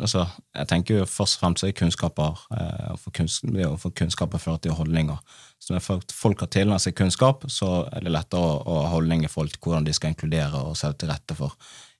altså, 0.01 0.24
jeg 0.55 0.67
tenker 0.67 0.98
jo 1.00 1.05
først 1.05 1.38
og 1.38 1.41
fremst 1.43 1.63
er 1.63 1.72
kunnskaper. 1.77 2.39
eh, 2.58 2.96
få 2.98 3.12
kunns, 3.13 3.39
det 3.41 3.65
å 3.67 3.77
få 3.77 3.91
kunnskaper 3.93 4.41
fører 4.41 4.62
til 4.62 4.72
holdninger. 4.74 5.17
Så 5.60 5.74
når 5.74 5.79
folk- 5.86 6.12
folk 6.12 6.39
har 6.39 6.48
tilegnet 6.48 6.82
seg 6.82 6.96
kunnskap, 6.96 7.46
så 7.48 7.88
er 7.93 8.01
det 8.01 8.12
lettere 8.12 8.41
å, 8.41 8.63
å 8.65 8.82
ha 8.84 8.89
holdninger 8.96 9.25
i 9.25 9.32
forhold 9.32 9.51
til 9.53 9.60
hvordan 9.62 9.86
de 9.86 9.93
skal 9.93 10.13
inkludere 10.13 10.63
og 10.65 10.75
sette 10.75 11.00
til 11.00 11.10
rette 11.10 11.36
for. 11.36 11.53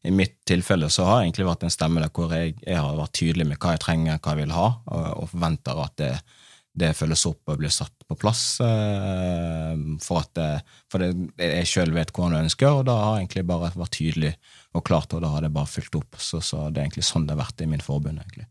I 0.04 0.12
mitt 0.12 0.40
tilfelle 0.46 0.90
så 0.92 1.06
har 1.06 1.22
jeg 1.22 1.32
egentlig 1.32 1.48
vært 1.48 1.64
en 1.64 1.70
stemme 1.70 2.02
der 2.02 2.10
hvor 2.10 2.34
jeg, 2.34 2.56
jeg 2.66 2.76
har 2.78 2.98
vært 2.98 3.14
tydelig 3.14 3.48
med 3.48 3.58
hva 3.60 3.72
jeg 3.78 3.80
trenger, 3.86 4.18
hva 4.20 4.34
jeg 4.36 4.42
vil 4.44 4.52
ha, 4.58 4.66
og, 4.88 5.06
og 5.24 5.30
forventer 5.30 5.80
at 5.86 5.96
det, 5.98 6.12
det 6.74 6.94
følges 6.98 7.26
opp 7.30 7.52
og 7.54 7.60
blir 7.62 7.72
satt 7.74 8.06
på 8.08 8.18
plass. 8.18 8.60
eh, 8.66 9.76
For 10.02 10.24
at 10.24 10.34
det, 10.38 10.50
for 10.92 11.04
det, 11.04 11.12
jeg 11.38 11.70
sjøl 11.70 11.94
vet 11.94 12.14
hva 12.14 12.30
han 12.30 12.40
ønsker, 12.42 12.80
og 12.80 12.88
da 12.90 12.98
har 12.98 13.16
jeg 13.18 13.28
egentlig 13.28 13.46
bare 13.52 13.70
vært 13.76 13.98
tydelig 14.00 14.34
og 14.74 14.86
klart, 14.88 15.14
og 15.14 15.22
da 15.22 15.30
har 15.36 15.46
det 15.46 15.54
bare 15.54 15.70
fulgt 15.70 16.00
opp. 16.00 16.18
Så, 16.18 16.42
så 16.42 16.68
det 16.70 16.82
er 16.82 16.88
egentlig 16.88 17.06
sånn 17.06 17.28
det 17.30 17.38
har 17.38 17.44
vært 17.46 17.62
i 17.62 17.70
min 17.70 17.84
forbund, 17.84 18.24
egentlig. 18.24 18.50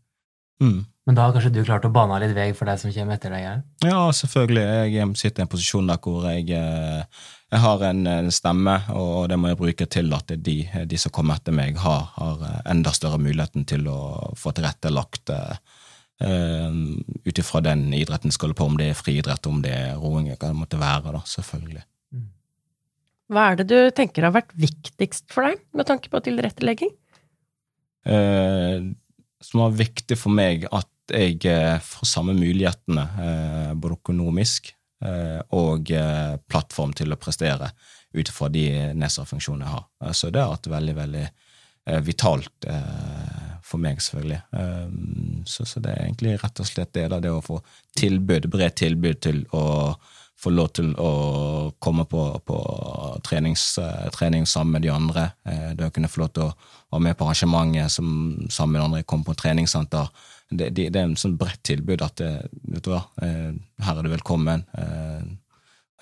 Mm. 0.63 0.83
Men 1.03 1.17
da 1.17 1.25
har 1.25 1.35
kanskje 1.35 1.51
du 1.51 1.63
klart 1.67 1.83
å 1.83 1.91
bane 1.91 2.15
litt 2.23 2.35
vei 2.35 2.51
for 2.55 2.69
deg 2.69 2.79
som 2.79 2.91
kommer 2.95 3.17
etter 3.17 3.33
deg? 3.33 3.43
her? 3.43 3.63
Ja, 3.83 4.05
selvfølgelig. 4.15 4.63
Jeg 4.93 5.07
sitter 5.19 5.43
i 5.43 5.43
en 5.43 5.51
posisjon 5.51 5.89
der 5.91 5.99
hvor 5.99 6.27
jeg, 6.29 6.47
eh, 6.55 7.27
jeg 7.51 7.63
har 7.65 7.83
en, 7.89 8.05
en 8.07 8.31
stemme, 8.31 8.77
og 8.95 9.27
det 9.27 9.39
må 9.41 9.51
jeg 9.51 9.59
bruke 9.59 9.89
til 9.91 10.15
at 10.15 10.31
de, 10.31 10.57
de 10.87 11.01
som 11.01 11.11
kommer 11.11 11.41
etter 11.41 11.55
meg, 11.55 11.75
har, 11.83 12.07
har 12.15 12.47
enda 12.71 12.95
større 12.95 13.19
muligheten 13.19 13.67
til 13.67 13.91
å 13.91 13.99
få 14.39 14.55
tilrettelagt 14.55 15.33
uh, 15.35 15.59
ut 16.21 17.39
ifra 17.41 17.59
den 17.65 17.87
idretten 17.97 18.31
skal 18.31 18.49
holde 18.49 18.57
på, 18.59 18.67
om 18.69 18.77
det 18.79 18.91
er 18.91 18.99
friidrett, 18.99 19.47
om 19.49 19.61
det 19.63 19.73
er 19.73 19.95
roing, 19.99 20.29
hva 20.31 20.51
det 20.51 20.55
måtte 20.55 20.79
være, 20.79 21.11
da, 21.15 21.23
selvfølgelig. 21.27 21.81
Hva 23.33 23.47
er 23.49 23.57
det 23.59 23.65
du 23.71 23.77
tenker 23.97 24.27
har 24.27 24.35
vært 24.35 24.53
viktigst 24.55 25.33
for 25.33 25.49
deg 25.49 25.59
med 25.73 25.87
tanke 25.89 26.11
på 26.13 26.21
tilrettelegging? 26.23 26.93
eh, 28.05 28.79
som 29.43 29.59
var 29.59 29.75
viktig 29.75 30.17
for 30.19 30.31
meg 30.35 30.67
at 30.71 30.89
jeg 31.11 31.39
eh, 31.49 31.79
får 31.83 32.07
samme 32.07 32.35
mulighetene, 32.37 33.03
eh, 33.27 33.71
både 33.75 33.97
økonomisk 33.99 34.71
eh, 35.03 35.41
og 35.55 35.91
eh, 35.91 36.35
plattform 36.47 36.93
til 36.95 37.11
å 37.11 37.19
prestere 37.19 37.73
ut 38.13 38.29
fra 38.31 38.47
de 38.53 38.67
nedsattfunksjonene 38.95 39.65
jeg 39.67 39.73
har. 39.75 39.85
Eh, 40.03 40.13
Så 40.15 40.31
det 40.31 40.43
har 40.43 40.53
vært 40.55 40.71
veldig, 40.71 40.95
veldig 41.01 41.25
eh, 41.25 41.99
vitalt 42.07 42.67
eh, 42.71 43.32
for 43.73 43.81
meg, 43.81 44.01
selvfølgelig. 44.01 44.41
Eh, 44.59 44.89
så, 45.49 45.67
så 45.69 45.83
det 45.83 45.93
er 45.93 46.05
egentlig 46.07 46.37
rett 46.41 46.63
og 46.63 46.69
slett 46.69 46.93
det, 46.95 47.07
da, 47.13 47.21
det 47.23 47.33
å 47.33 47.43
få 47.43 47.59
tilbud, 47.99 48.49
bredt 48.53 48.79
tilbud 48.83 49.23
til 49.25 49.43
å 49.53 49.63
få 50.43 50.51
lov 50.51 50.71
til 50.75 50.91
å 50.99 51.11
komme 51.83 52.05
på, 52.09 52.21
på 52.45 52.59
trenings, 53.25 53.77
eh, 53.79 54.07
trening 54.15 54.45
sammen 54.49 54.77
med 54.77 54.85
de 54.85 54.91
andre. 54.93 55.27
Eh, 55.47 55.71
det 55.77 55.87
å 55.87 55.93
kunne 55.93 56.11
få 56.11 56.23
lov 56.23 56.33
til 56.35 56.47
å 56.47 56.53
være 56.93 57.07
med 57.07 57.17
på 57.17 57.27
arrangementet 57.27 57.93
som, 57.93 58.07
sammen 58.49 58.75
med 58.75 58.81
de 58.81 58.87
andre, 58.89 59.03
komme 59.07 59.27
på 59.27 59.37
treningssenter. 59.39 60.09
Det, 60.49 60.69
det, 60.69 60.89
det 60.93 60.99
er 60.99 61.07
en 61.07 61.19
sånn 61.19 61.37
bredt 61.39 61.63
tilbud 61.65 62.03
at 62.05 62.17
det, 62.21 62.31
vet 62.75 62.85
du 62.85 62.91
hva, 62.93 63.03
eh, 63.25 63.51
her 63.87 63.99
er 63.99 64.05
du 64.05 64.11
velkommen. 64.13 64.65
Eh, 64.77 65.29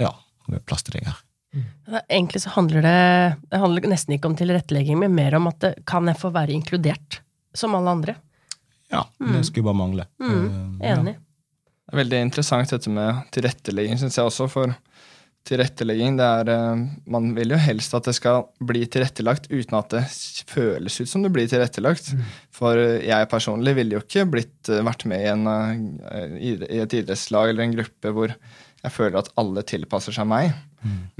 ja, 0.02 0.16
det 0.48 0.60
er 0.60 0.66
plass 0.68 0.88
til 0.88 0.98
deg 0.98 1.12
her. 1.12 1.20
Ja, 1.52 2.00
Egentlig 2.08 2.40
så 2.46 2.54
handler 2.54 2.86
det 2.86 3.00
Det 3.52 3.60
handler 3.60 3.90
nesten 3.92 4.14
ikke 4.16 4.30
om 4.30 4.38
tilrettelegging, 4.40 5.02
men 5.02 5.18
mer 5.18 5.36
om 5.36 5.50
at 5.50 5.66
kan 5.90 6.08
jeg 6.08 6.20
få 6.22 6.32
være 6.32 6.56
inkludert 6.56 7.20
som 7.54 7.76
alle 7.78 7.96
andre? 7.98 8.16
Ja, 8.92 9.06
det 9.20 9.46
skulle 9.48 9.70
bare 9.70 9.80
mangle. 9.80 10.06
Mm, 10.20 10.80
Enig. 10.82 10.92
enig. 10.92 11.14
Det 11.16 11.96
er 11.96 12.02
veldig 12.04 12.22
interessant 12.28 12.72
dette 12.72 12.92
med 12.92 13.22
tilrettelegging, 13.36 14.00
syns 14.00 14.18
jeg 14.20 14.28
også. 14.28 14.48
For 14.52 14.74
tilrettelegging, 15.48 16.18
det 16.20 16.26
er 16.28 16.50
eh, 16.54 16.82
Man 17.10 17.32
vil 17.36 17.56
jo 17.56 17.60
helst 17.60 17.96
at 17.98 18.06
det 18.08 18.14
skal 18.18 18.44
bli 18.62 18.84
tilrettelagt 18.92 19.48
uten 19.50 19.78
at 19.80 19.90
det 19.96 20.04
føles 20.52 21.00
ut 21.02 21.10
som 21.10 21.24
det 21.26 21.32
blir 21.34 21.50
tilrettelagt. 21.52 22.12
For 22.54 22.78
eh, 22.80 23.00
jeg 23.08 23.30
personlig 23.32 23.76
ville 23.80 23.98
jo 23.98 24.04
ikke 24.04 24.28
blitt, 24.30 24.60
eh, 24.70 24.84
vært 24.86 25.08
med 25.10 25.24
i, 25.24 25.32
en, 25.32 25.48
eh, 25.48 26.36
i 26.52 26.82
et 26.84 26.98
idrettslag 27.02 27.52
eller 27.52 27.66
en 27.68 27.78
gruppe 27.80 28.14
hvor 28.16 28.36
jeg 28.82 28.96
føler 28.96 29.20
at 29.20 29.34
alle 29.38 29.62
tilpasser 29.68 30.16
seg 30.16 30.26
meg. 30.30 30.54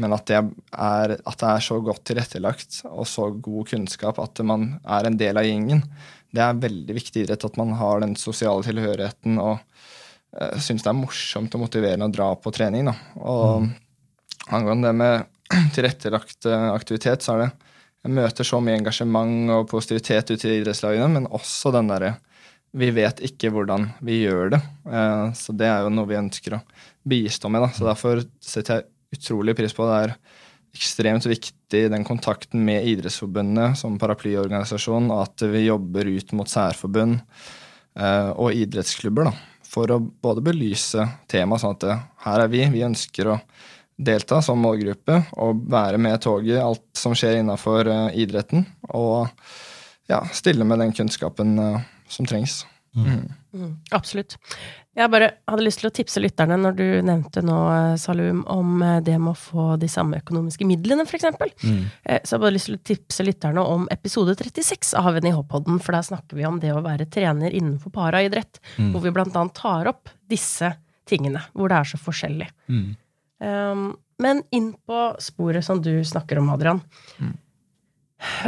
Men 0.02 0.16
at 0.16 0.26
det, 0.26 0.40
er, 0.74 1.12
at 1.22 1.36
det 1.38 1.50
er 1.52 1.62
så 1.62 1.76
godt 1.86 2.02
tilrettelagt 2.10 2.80
og 2.90 3.06
så 3.06 3.28
god 3.30 3.68
kunnskap 3.70 4.18
at 4.24 4.42
man 4.42 4.80
er 4.82 5.06
en 5.06 5.18
del 5.20 5.38
av 5.38 5.46
gjengen. 5.46 5.84
Det 6.32 6.44
er 6.44 6.62
veldig 6.64 6.96
viktig 6.96 7.26
idrett 7.26 7.44
at 7.48 7.58
man 7.60 7.74
har 7.80 8.04
den 8.04 8.16
sosiale 8.20 8.64
tilhørigheten 8.66 9.40
og 9.42 9.58
uh, 9.60 10.58
syns 10.62 10.86
det 10.86 10.92
er 10.92 10.98
morsomt 10.98 11.58
og 11.58 11.66
motiverende 11.66 12.08
å 12.08 12.14
dra 12.14 12.30
på 12.40 12.54
trening. 12.56 12.88
Da. 12.88 12.96
Og 13.20 13.68
angående 14.52 14.90
det 14.92 14.98
med 15.02 15.28
tilrettelagt 15.76 16.48
eh, 16.48 16.68
aktivitet, 16.72 17.24
så 17.24 17.36
er 17.36 17.44
det 17.44 17.50
Jeg 18.02 18.14
møter 18.18 18.48
så 18.48 18.58
mye 18.64 18.80
engasjement 18.80 19.52
og 19.54 19.68
positivitet 19.70 20.32
ute 20.32 20.48
i 20.48 20.62
idrettslagene, 20.62 21.10
men 21.12 21.28
også 21.30 21.74
den 21.76 21.92
derre 21.92 22.16
Vi 22.74 22.88
vet 22.96 23.20
ikke 23.28 23.52
hvordan 23.52 23.90
vi 24.02 24.22
gjør 24.24 24.56
det. 24.56 24.62
Uh, 24.88 25.28
så 25.36 25.52
det 25.54 25.68
er 25.68 25.84
jo 25.84 25.92
noe 25.92 26.08
vi 26.08 26.18
ønsker 26.22 26.56
å 26.56 26.64
bistå 27.04 27.52
med. 27.52 27.66
Da. 27.66 27.70
Så 27.76 27.86
derfor 27.86 28.24
setter 28.40 28.80
jeg 28.80 29.20
utrolig 29.20 29.58
pris 29.58 29.76
på 29.76 29.86
det. 29.90 29.92
Det 29.92 30.06
er 30.08 30.16
ekstremt 30.76 31.26
viktig 31.28 31.84
den 31.92 32.06
kontakten 32.08 32.64
med 32.66 32.88
Idrettsforbundet 32.88 33.80
som 33.80 33.98
paraplyorganisasjon, 34.02 35.10
og 35.12 35.26
at 35.26 35.46
vi 35.52 35.66
jobber 35.66 36.10
ut 36.12 36.34
mot 36.38 36.50
særforbund 36.50 37.20
eh, 37.20 38.32
og 38.32 38.56
idrettsklubber 38.56 39.30
da, 39.30 39.36
for 39.68 39.92
å 39.92 40.00
både 40.00 40.44
belyse 40.46 41.06
temaet 41.32 41.64
sånn 41.64 41.78
at 41.78 41.86
det, 41.86 41.98
her 42.26 42.46
er 42.46 42.54
vi, 42.54 42.64
vi 42.74 42.86
ønsker 42.88 43.34
å 43.34 43.40
delta 44.02 44.40
som 44.42 44.62
målgruppe 44.64 45.20
og 45.44 45.66
være 45.70 46.00
med 46.02 46.18
i 46.18 46.24
toget, 46.24 46.62
alt 46.64 46.86
som 46.98 47.14
skjer 47.18 47.42
innafor 47.42 47.92
idretten, 48.18 48.66
og 48.96 49.28
ja, 50.12 50.22
stille 50.34 50.66
med 50.68 50.82
den 50.82 50.94
kunnskapen 50.96 51.60
eh, 51.60 51.82
som 52.12 52.28
trengs. 52.28 52.64
Mm. 52.96 53.32
Mm, 53.54 53.76
absolutt. 53.96 54.38
Jeg 54.92 55.08
bare 55.08 55.30
hadde 55.48 55.64
lyst 55.64 55.80
til 55.80 55.88
å 55.88 55.94
tipse 55.96 56.20
lytterne, 56.20 56.58
når 56.60 56.74
du 56.76 56.86
nevnte 57.08 57.40
nå, 57.48 57.58
eh, 57.72 57.94
Salum, 58.02 58.42
om 58.52 58.82
eh, 58.84 58.98
det 59.00 59.16
med 59.24 59.32
å 59.32 59.40
få 59.40 59.66
de 59.80 59.88
samme 59.88 60.20
økonomiske 60.20 60.68
midlene, 60.68 61.06
eksempel. 61.16 61.54
Mm. 61.64 61.86
Eh, 62.04 62.20
Så 62.26 62.36
jeg 62.36 62.42
hadde 62.42 62.54
lyst 62.58 62.68
til 62.68 62.76
å 62.76 62.84
tipse 62.90 63.24
lytterne 63.24 63.64
om 63.64 63.88
episode 63.90 64.36
36 64.36 64.92
av 65.00 65.16
NIH-podden, 65.24 65.80
for 65.80 65.96
der 65.96 66.04
snakker 66.04 66.36
vi 66.36 66.44
om 66.46 66.60
det 66.60 66.74
å 66.76 66.84
være 66.84 67.08
trener 67.10 67.56
innenfor 67.56 67.94
paraidrett, 67.96 68.60
Mm. 68.78 68.92
hvor 68.92 69.02
vi 69.02 69.12
annet 69.40 69.54
tar 69.54 69.88
opp 69.88 70.10
disse 70.28 70.76
tingene, 71.08 71.42
hvor 71.56 71.70
det 71.70 71.78
er 71.78 71.84
så 71.88 71.98
forskjellig. 71.98 72.50
Mm. 72.68 72.96
Um, 73.40 73.98
men 74.20 74.44
inn 74.52 74.74
på 74.88 75.16
sporet 75.20 75.64
som 75.64 75.82
du 75.82 76.04
snakker 76.04 76.38
om, 76.38 76.50
Adrian. 76.50 76.82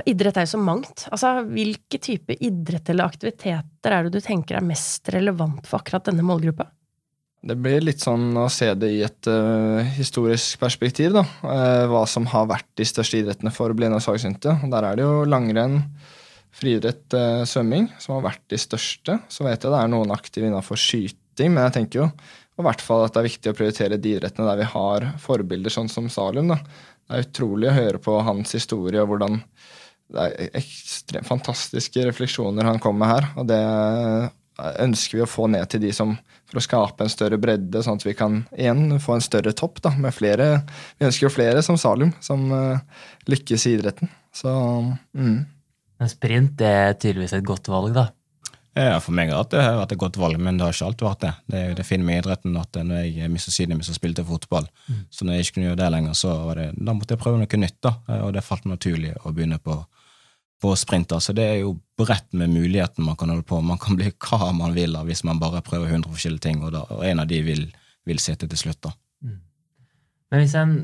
Idrett 0.06 0.38
er 0.38 0.46
jo 0.46 0.54
så 0.54 0.62
mangt. 0.62 1.08
Altså, 1.10 1.36
hvilke 1.50 2.00
type 2.02 2.38
idrett 2.40 2.90
eller 2.94 3.10
aktiviteter 3.10 3.96
er 3.96 4.06
det 4.06 4.14
du 4.16 4.24
tenker 4.24 4.60
er 4.60 4.66
mest 4.66 5.10
relevant 5.14 5.66
for 5.70 5.82
akkurat 5.82 6.10
denne 6.10 6.26
målgruppa? 6.26 6.70
Det 7.44 7.58
blir 7.60 7.84
litt 7.84 8.00
sånn 8.00 8.38
å 8.40 8.46
se 8.54 8.70
det 8.80 8.90
i 8.96 9.02
et 9.04 9.28
uh, 9.28 9.82
historisk 9.98 10.62
perspektiv, 10.62 11.12
da. 11.18 11.26
Uh, 11.44 11.86
hva 11.92 12.06
som 12.08 12.28
har 12.32 12.48
vært 12.48 12.70
de 12.80 12.88
største 12.88 13.20
idrettene 13.20 13.52
for 13.52 13.74
blinde 13.76 14.00
og 14.00 14.06
svaksynte. 14.06 14.56
Der 14.72 14.88
er 14.88 14.96
det 14.96 15.04
jo 15.04 15.26
langrenn, 15.28 15.82
friidrett, 16.56 17.04
uh, 17.12 17.44
svømming 17.50 17.90
som 18.00 18.16
har 18.16 18.30
vært 18.30 18.46
de 18.54 18.62
største. 18.62 19.18
Så 19.28 19.44
vet 19.44 19.58
jeg 19.58 19.74
det 19.74 19.82
er 19.82 19.92
noen 19.92 20.16
aktive 20.16 20.48
innenfor 20.48 20.80
skyting, 20.80 21.52
men 21.52 21.66
jeg 21.66 21.76
tenker 21.82 22.06
jo 22.06 22.08
i 22.54 22.64
hvert 22.64 22.84
fall 22.86 23.04
at 23.04 23.16
det 23.16 23.24
er 23.24 23.28
viktig 23.32 23.50
å 23.50 23.58
prioritere 23.58 23.98
de 23.98 24.12
idrettene 24.16 24.46
der 24.46 24.60
vi 24.62 24.72
har 24.76 25.08
forbilder, 25.22 25.74
sånn 25.74 25.90
som 25.90 26.08
Salum. 26.14 26.52
da. 26.54 26.60
Det 27.08 27.18
er 27.18 27.26
utrolig 27.28 27.70
å 27.70 27.78
høre 27.78 28.02
på 28.02 28.16
hans 28.26 28.56
historie 28.56 29.02
og 29.04 29.12
hvordan 29.12 29.42
det 30.14 30.24
er 30.24 30.58
ekstremt 30.60 31.28
fantastiske 31.28 32.04
refleksjoner 32.06 32.68
han 32.68 32.80
kommer 32.82 33.04
med 33.04 33.12
her. 33.14 33.28
Og 33.40 33.48
det 33.50 33.62
ønsker 34.84 35.18
vi 35.18 35.26
å 35.26 35.30
få 35.30 35.48
ned 35.50 35.66
til 35.72 35.82
de 35.86 35.94
som 35.96 36.16
For 36.54 36.60
å 36.60 36.66
skape 36.68 37.02
en 37.02 37.10
større 37.10 37.40
bredde, 37.42 37.82
sånn 37.82 37.98
at 37.98 38.04
vi 38.06 38.14
kan 38.14 38.44
igjen 38.54 39.00
få 39.02 39.16
en 39.16 39.24
større 39.26 39.56
topp 39.58 39.80
da, 39.82 39.90
med 39.98 40.14
flere. 40.14 40.60
Vi 41.00 41.08
ønsker 41.08 41.26
jo 41.26 41.32
flere 41.34 41.64
som 41.66 41.80
Salum, 41.82 42.12
som 42.22 42.44
uh, 42.54 42.78
lykkes 43.26 43.66
i 43.66 43.74
idretten. 43.80 44.12
Så 44.30 44.52
mm. 45.18 45.40
Men 45.98 46.12
sprint 46.12 46.62
er 46.62 46.94
tydeligvis 46.94 47.34
et 47.40 47.48
godt 47.48 47.72
valg, 47.74 47.96
da? 47.96 48.12
Ja, 48.74 48.98
For 49.04 49.14
meg 49.14 49.30
har 49.30 49.46
det 49.52 49.62
vært 49.62 49.92
et 49.94 50.02
godt 50.02 50.18
valg, 50.18 50.40
men 50.42 50.58
det 50.58 50.66
har 50.66 50.74
ikke 50.74 50.88
alltid 50.88 51.06
vært 51.06 51.24
det. 51.24 51.34
Det, 51.54 51.64
det 51.78 51.86
fine 51.86 52.08
med 52.08 52.24
idretten 52.24 52.56
at 52.58 52.80
når 52.82 53.04
jeg 53.06 53.30
mistet 53.30 53.54
siden 53.54 53.78
jeg 53.78 53.98
spilte 53.98 54.26
fotball, 54.26 54.66
mm. 54.88 55.04
så 55.14 55.28
når 55.28 55.38
jeg 55.38 55.46
ikke 55.46 55.58
kunne 55.58 55.68
gjøre 55.68 55.82
det 55.84 55.90
lenger, 55.94 56.16
så 56.18 56.38
var 56.48 56.62
det, 56.62 56.70
da 56.78 56.96
måtte 56.98 57.14
jeg 57.14 57.22
prøve 57.22 57.42
noe 57.42 57.60
nytt. 57.62 57.78
da, 57.86 57.94
Og 58.24 58.34
det 58.34 58.46
falt 58.46 58.66
naturlig 58.70 59.14
å 59.22 59.34
begynne 59.36 59.62
på 59.62 59.84
på 60.64 60.76
sprinter. 60.80 61.20
Så 61.20 61.34
det 61.36 61.44
er 61.44 61.58
jo 61.60 61.74
bredt 62.00 62.30
med 62.40 62.54
muligheten 62.54 63.04
man 63.04 63.18
kan 63.20 63.32
holde 63.34 63.44
på 63.48 63.60
Man 63.62 63.80
kan 63.82 63.98
bli 64.00 64.12
hva 64.26 64.52
man 64.56 64.76
vil 64.78 64.96
da, 64.96 65.04
hvis 65.08 65.26
man 65.28 65.42
bare 65.42 65.64
prøver 65.66 65.92
100 65.92 66.12
forskjellige 66.14 66.46
ting, 66.48 66.62
og, 66.64 66.72
da, 66.76 66.86
og 66.94 67.04
en 67.08 67.24
av 67.24 67.28
de 67.28 67.42
vil, 67.44 67.66
vil 68.08 68.22
sitte 68.24 68.48
til 68.48 68.62
slutt. 68.62 68.80
da. 68.88 68.94
Mm. 69.26 69.42
Men 70.32 70.44
hvis 70.44 70.56
en, 70.60 70.78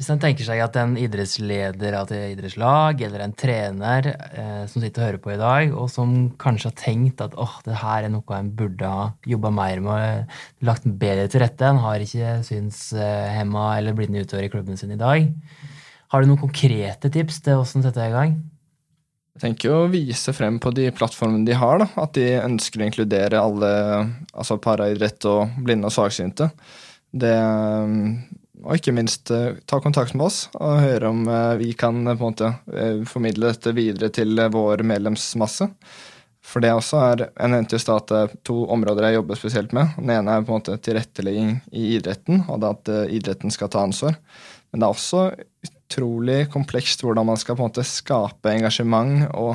hvis 0.00 0.08
en, 0.10 0.20
tenker 0.22 0.46
seg 0.46 0.58
at 0.64 0.76
en 0.80 0.94
idrettsleder 0.98 1.94
av 1.94 2.10
et 2.10 2.32
idrettslag, 2.32 3.02
eller 3.06 3.22
en 3.22 3.34
trener 3.38 4.08
eh, 4.10 4.62
som 4.70 4.82
sitter 4.82 5.02
og 5.02 5.06
hører 5.06 5.20
på 5.22 5.34
i 5.34 5.40
dag, 5.40 5.74
og 5.78 5.90
som 5.92 6.14
kanskje 6.42 6.70
har 6.70 6.78
tenkt 6.80 7.22
at 7.22 7.36
åh, 7.38 7.58
det 7.66 7.76
her 7.82 8.08
er 8.08 8.12
noe 8.12 8.38
en 8.38 8.50
burde 8.56 8.88
ha 8.88 9.10
jobba 9.28 9.52
mer 9.54 9.82
med, 9.84 10.32
lagt 10.64 10.88
bedre 10.88 11.28
til 11.30 11.44
rette, 11.44 11.68
en 11.68 11.82
har 11.84 12.02
ikke 12.02 12.38
synshemma 12.48 13.68
eller 13.76 13.98
blinde 13.98 14.24
utøvere 14.24 14.48
i 14.48 14.54
klubben 14.54 14.80
sin 14.80 14.96
i 14.96 15.00
dag, 15.00 15.28
har 16.12 16.20
du 16.20 16.28
noen 16.28 16.42
konkrete 16.42 17.08
tips 17.12 17.38
til 17.44 17.60
hvordan 17.60 17.92
er 17.92 18.08
i 18.08 18.16
gang? 18.16 18.34
Jeg 19.32 19.46
tenker 19.46 19.72
å 19.72 19.88
vise 19.88 20.34
frem 20.36 20.58
på 20.60 20.74
de 20.76 20.90
plattformene 20.92 21.46
de 21.48 21.54
har, 21.56 21.78
da, 21.80 21.86
at 22.02 22.12
de 22.18 22.26
ønsker 22.42 22.82
å 22.82 22.88
inkludere 22.88 23.40
alle, 23.40 23.70
altså 24.34 24.58
paraidrett 24.60 25.24
og 25.30 25.54
blinde 25.64 25.88
og 25.88 25.94
svaksynte. 25.94 26.50
Det, 27.12 27.32
og 28.62 28.78
ikke 28.78 28.94
minst 28.94 29.30
eh, 29.34 29.58
ta 29.66 29.80
kontakt 29.82 30.14
med 30.16 30.28
oss 30.28 30.46
og 30.54 30.80
høre 30.82 31.10
om 31.10 31.26
eh, 31.28 31.58
vi 31.60 31.72
kan 31.78 32.00
på 32.04 32.14
en 32.14 32.22
måte 32.22 32.52
eh, 32.72 33.02
formidle 33.08 33.52
dette 33.52 33.74
videre 33.76 34.12
til 34.14 34.38
vår 34.54 34.84
medlemsmasse. 34.86 35.68
For 36.42 36.62
det 36.64 36.72
også 36.74 36.98
er 36.98 37.20
Jeg 37.28 37.50
nevnte 37.52 37.78
stad 37.78 38.10
at 38.16 38.32
to 38.46 38.64
områder 38.74 39.06
jeg 39.06 39.20
jobber 39.20 39.38
spesielt 39.38 39.74
med. 39.76 39.94
Den 39.98 40.10
ene 40.10 40.34
er 40.34 40.46
på 40.46 40.50
en 40.50 40.58
måte 40.58 40.74
tilrettelegging 40.82 41.52
i 41.70 41.92
idretten, 41.96 42.42
og 42.50 42.58
det 42.62 42.72
at 42.72 43.12
idretten 43.14 43.54
skal 43.54 43.70
ta 43.70 43.84
ansvar. 43.86 44.16
Men 44.72 44.82
det 44.82 44.88
er 44.88 44.96
også 44.96 45.22
utrolig 45.68 46.40
komplekst 46.50 47.04
hvordan 47.06 47.28
man 47.30 47.38
skal 47.38 47.54
på 47.54 47.62
en 47.62 47.70
måte 47.70 47.86
skape 47.86 48.56
engasjement, 48.56 49.28
og 49.38 49.54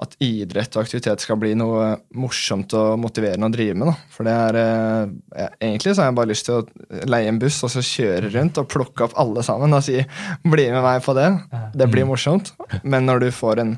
at 0.00 0.14
idrett 0.24 0.76
og 0.76 0.84
aktivitet 0.84 1.20
skal 1.20 1.36
bli 1.40 1.52
noe 1.58 1.90
morsomt 2.16 2.72
og 2.76 2.94
motiverende 3.02 3.50
å 3.50 3.52
drive 3.52 3.76
med. 3.76 3.90
Da. 3.90 4.12
For 4.14 4.28
det 4.28 4.36
er 4.46 4.58
eh, 4.60 5.50
Egentlig 5.60 5.92
så 5.92 6.02
har 6.02 6.10
jeg 6.10 6.18
bare 6.20 6.30
lyst 6.30 6.48
til 6.48 6.60
å 6.60 7.04
leie 7.10 7.28
en 7.28 7.40
buss 7.40 7.58
og 7.66 7.72
så 7.74 7.84
kjøre 7.84 8.30
rundt 8.32 8.60
og 8.62 8.70
plukke 8.72 9.06
opp 9.06 9.18
alle 9.20 9.44
sammen 9.46 9.76
og 9.76 9.84
si 9.84 9.98
'bli 10.00 10.70
med 10.72 10.82
meg 10.86 11.04
på 11.04 11.14
det'. 11.16 11.36
Det 11.76 11.90
blir 11.92 12.08
morsomt. 12.08 12.52
Men 12.82 13.06
når 13.06 13.26
du 13.26 13.30
får 13.30 13.60
en 13.60 13.76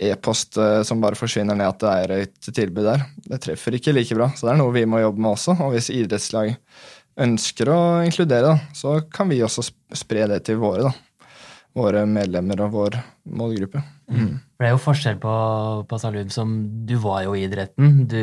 e-post 0.00 0.56
eh, 0.56 0.82
som 0.86 1.02
bare 1.02 1.18
forsvinner 1.18 1.58
ned 1.58 1.68
at 1.68 1.82
det 1.82 1.96
er 2.04 2.16
et 2.24 2.52
tilbud 2.54 2.86
der, 2.86 3.04
det 3.26 3.42
treffer 3.42 3.76
ikke 3.76 3.94
like 3.96 4.16
bra. 4.16 4.30
Så 4.36 4.46
det 4.46 4.54
er 4.54 4.62
noe 4.62 4.74
vi 4.74 4.86
må 4.88 5.02
jobbe 5.02 5.20
med 5.20 5.34
også. 5.34 5.58
Og 5.60 5.74
hvis 5.74 5.90
idrettslag 5.92 6.54
ønsker 7.20 7.68
å 7.68 7.80
inkludere, 8.06 8.54
da, 8.54 8.74
så 8.76 9.00
kan 9.12 9.28
vi 9.28 9.42
også 9.44 9.66
spre 9.98 10.28
det 10.30 10.44
til 10.46 10.60
våre, 10.62 10.88
da. 10.88 11.09
Våre 11.76 12.02
medlemmer 12.08 12.60
og 12.64 12.72
vår 12.74 12.96
målgruppe. 13.30 13.82
Mm. 14.10 14.38
For 14.42 14.64
Det 14.64 14.68
er 14.68 14.74
jo 14.74 14.80
forskjell 14.82 15.18
på, 15.22 15.34
på 15.86 15.98
Salud 16.02 16.32
som 16.34 16.54
Du 16.88 16.96
var 17.02 17.22
jo 17.24 17.36
i 17.38 17.44
idretten. 17.46 18.00
Du, 18.10 18.22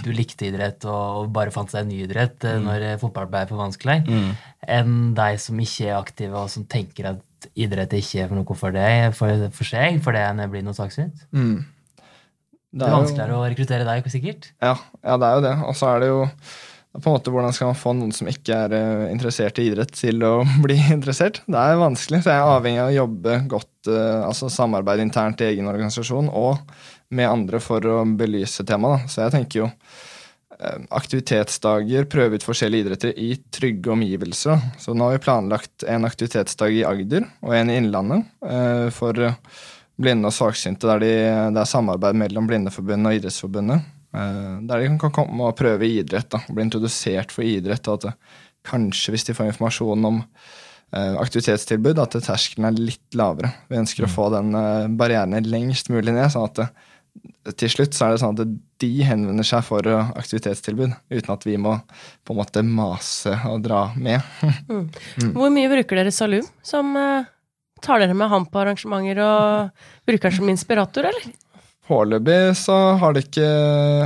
du 0.00 0.10
likte 0.16 0.48
idrett 0.48 0.86
og 0.88 1.28
bare 1.34 1.52
fant 1.54 1.70
seg 1.70 1.84
en 1.84 1.90
ny 1.92 2.00
idrett 2.06 2.46
eh, 2.48 2.56
mm. 2.56 2.68
når 2.68 2.86
fotball 3.02 3.28
ble 3.32 3.44
for 3.50 3.60
vanskelig, 3.60 3.98
mm. 4.08 4.30
enn 4.78 4.94
deg 5.18 5.42
som 5.42 5.60
ikke 5.60 5.90
er 5.90 5.98
aktiv 5.98 6.32
og 6.32 6.48
som 6.52 6.64
tenker 6.70 7.12
at 7.12 7.50
idrett 7.56 7.92
ikke 7.96 8.24
er 8.24 8.32
noe 8.36 8.56
for 8.56 8.74
deg, 8.74 9.12
for, 9.16 9.46
for 9.56 9.68
seg, 9.68 10.00
fordi 10.04 10.24
det 10.40 10.48
blir 10.52 10.64
noe 10.64 10.76
saksynt. 10.76 11.28
Mm. 11.36 11.60
Det, 12.70 12.80
er 12.80 12.82
det 12.82 12.88
er 12.88 12.96
vanskeligere 12.96 13.34
jo... 13.34 13.38
å 13.42 13.46
rekruttere 13.50 13.86
deg, 13.88 14.10
sikkert? 14.12 14.50
Ja, 14.62 14.74
ja, 15.02 15.16
det 15.20 15.28
er 15.28 15.38
jo 15.38 15.46
det. 15.48 15.54
Og 15.66 15.78
så 15.78 15.88
er 15.90 16.04
det 16.04 16.10
jo 16.12 16.20
på 16.98 17.06
en 17.06 17.14
måte 17.14 17.30
Hvordan 17.30 17.54
skal 17.54 17.70
man 17.70 17.78
få 17.78 17.94
noen 17.94 18.12
som 18.14 18.28
ikke 18.30 18.56
er 18.66 18.74
uh, 18.74 19.08
interessert 19.12 19.60
i 19.62 19.68
idrett, 19.70 19.92
til 19.94 20.22
å 20.26 20.40
bli 20.64 20.76
interessert? 20.90 21.42
Det 21.46 21.58
er 21.58 21.80
vanskelig, 21.80 22.24
så 22.24 22.34
jeg 22.34 22.42
er 22.42 22.54
avhengig 22.56 22.82
av 22.82 22.90
å 22.90 22.96
jobbe 22.98 23.40
godt, 23.50 23.72
uh, 23.90 24.26
altså 24.26 24.50
samarbeide 24.50 25.06
internt 25.06 25.42
i 25.44 25.52
egen 25.52 25.70
organisasjon 25.70 26.30
og 26.34 26.58
med 27.14 27.30
andre 27.30 27.60
for 27.62 27.86
å 27.86 28.02
belyse 28.18 28.66
temaet. 28.66 29.06
Så 29.10 29.22
jeg 29.22 29.34
tenker 29.36 29.62
jo 29.62 29.68
uh, 29.70 30.80
aktivitetsdager, 30.98 32.10
prøve 32.10 32.40
ut 32.40 32.48
forskjellige 32.48 32.88
idretter 32.88 33.14
i 33.14 33.36
trygge 33.54 33.94
omgivelser. 33.94 34.58
Så 34.82 34.94
nå 34.94 35.06
har 35.06 35.18
vi 35.18 35.24
planlagt 35.28 35.86
en 35.86 36.10
aktivitetsdag 36.10 36.74
i 36.80 36.86
Agder 36.90 37.28
og 37.46 37.54
en 37.54 37.70
i 37.70 37.78
Innlandet 37.78 38.26
for 38.94 39.14
blinde 40.00 40.30
og 40.30 40.34
svaksynte, 40.34 40.88
der 40.88 41.02
de, 41.02 41.14
det 41.54 41.60
er 41.60 41.68
samarbeid 41.68 42.18
mellom 42.18 42.46
Blindeforbundet 42.48 43.10
og 43.10 43.18
Idrettsforbundet. 43.18 43.88
Eh, 44.10 44.54
der 44.66 44.82
de 44.82 44.94
kan 44.98 45.12
komme 45.14 45.46
og 45.46 45.58
prøve 45.58 45.86
idrett, 45.86 46.30
da, 46.32 46.42
bli 46.48 46.66
introdusert 46.66 47.34
for 47.34 47.46
idrett. 47.46 47.86
og 47.88 48.00
at 48.00 48.08
det, 48.08 48.14
kanskje 48.66 49.14
hvis 49.14 49.24
de 49.24 49.34
får 49.36 49.54
informasjon 49.54 50.04
om 50.04 50.18
uh, 50.20 51.14
aktivitetstilbud, 51.22 51.96
at 52.02 52.18
terskelen 52.26 52.66
er 52.68 52.76
litt 52.76 53.16
lavere. 53.16 53.54
Vi 53.70 53.78
ønsker 53.80 54.04
mm. 54.04 54.10
å 54.10 54.12
få 54.12 54.26
den 54.34 54.50
uh, 54.52 54.90
barrieren 55.00 55.48
lengst 55.48 55.88
mulig 55.88 56.12
ned. 56.12 56.28
sånn 56.28 56.44
at 56.50 56.60
det, 56.60 57.54
til 57.56 57.72
slutt 57.72 57.96
så 57.96 58.04
er 58.04 58.12
det 58.12 58.20
sånn 58.20 58.36
at 58.36 58.52
de 58.84 58.90
henvender 59.08 59.46
seg 59.48 59.64
for 59.64 59.88
aktivitetstilbud, 59.88 60.92
uten 61.08 61.32
at 61.32 61.46
vi 61.48 61.56
må 61.56 61.78
på 62.26 62.34
en 62.34 62.40
måte 62.42 62.62
mase 62.66 63.32
og 63.48 63.64
dra 63.64 63.86
med. 63.96 64.20
mm. 64.68 64.84
Mm. 65.24 65.32
Hvor 65.38 65.54
mye 65.54 65.72
bruker 65.72 66.02
dere 66.02 66.12
Salum? 66.12 66.44
Som 66.60 66.92
tar 67.80 68.02
dere 68.02 68.14
med 68.14 68.28
ham 68.28 68.44
på 68.44 68.60
arrangementer 68.60 69.22
og 69.24 69.86
bruker 70.04 70.28
han 70.28 70.36
som 70.36 70.52
inspirator, 70.52 71.08
eller? 71.08 71.32
Foreløpig 71.90 72.52
så 72.54 72.74
har, 73.00 73.16
ikke, 73.18 73.46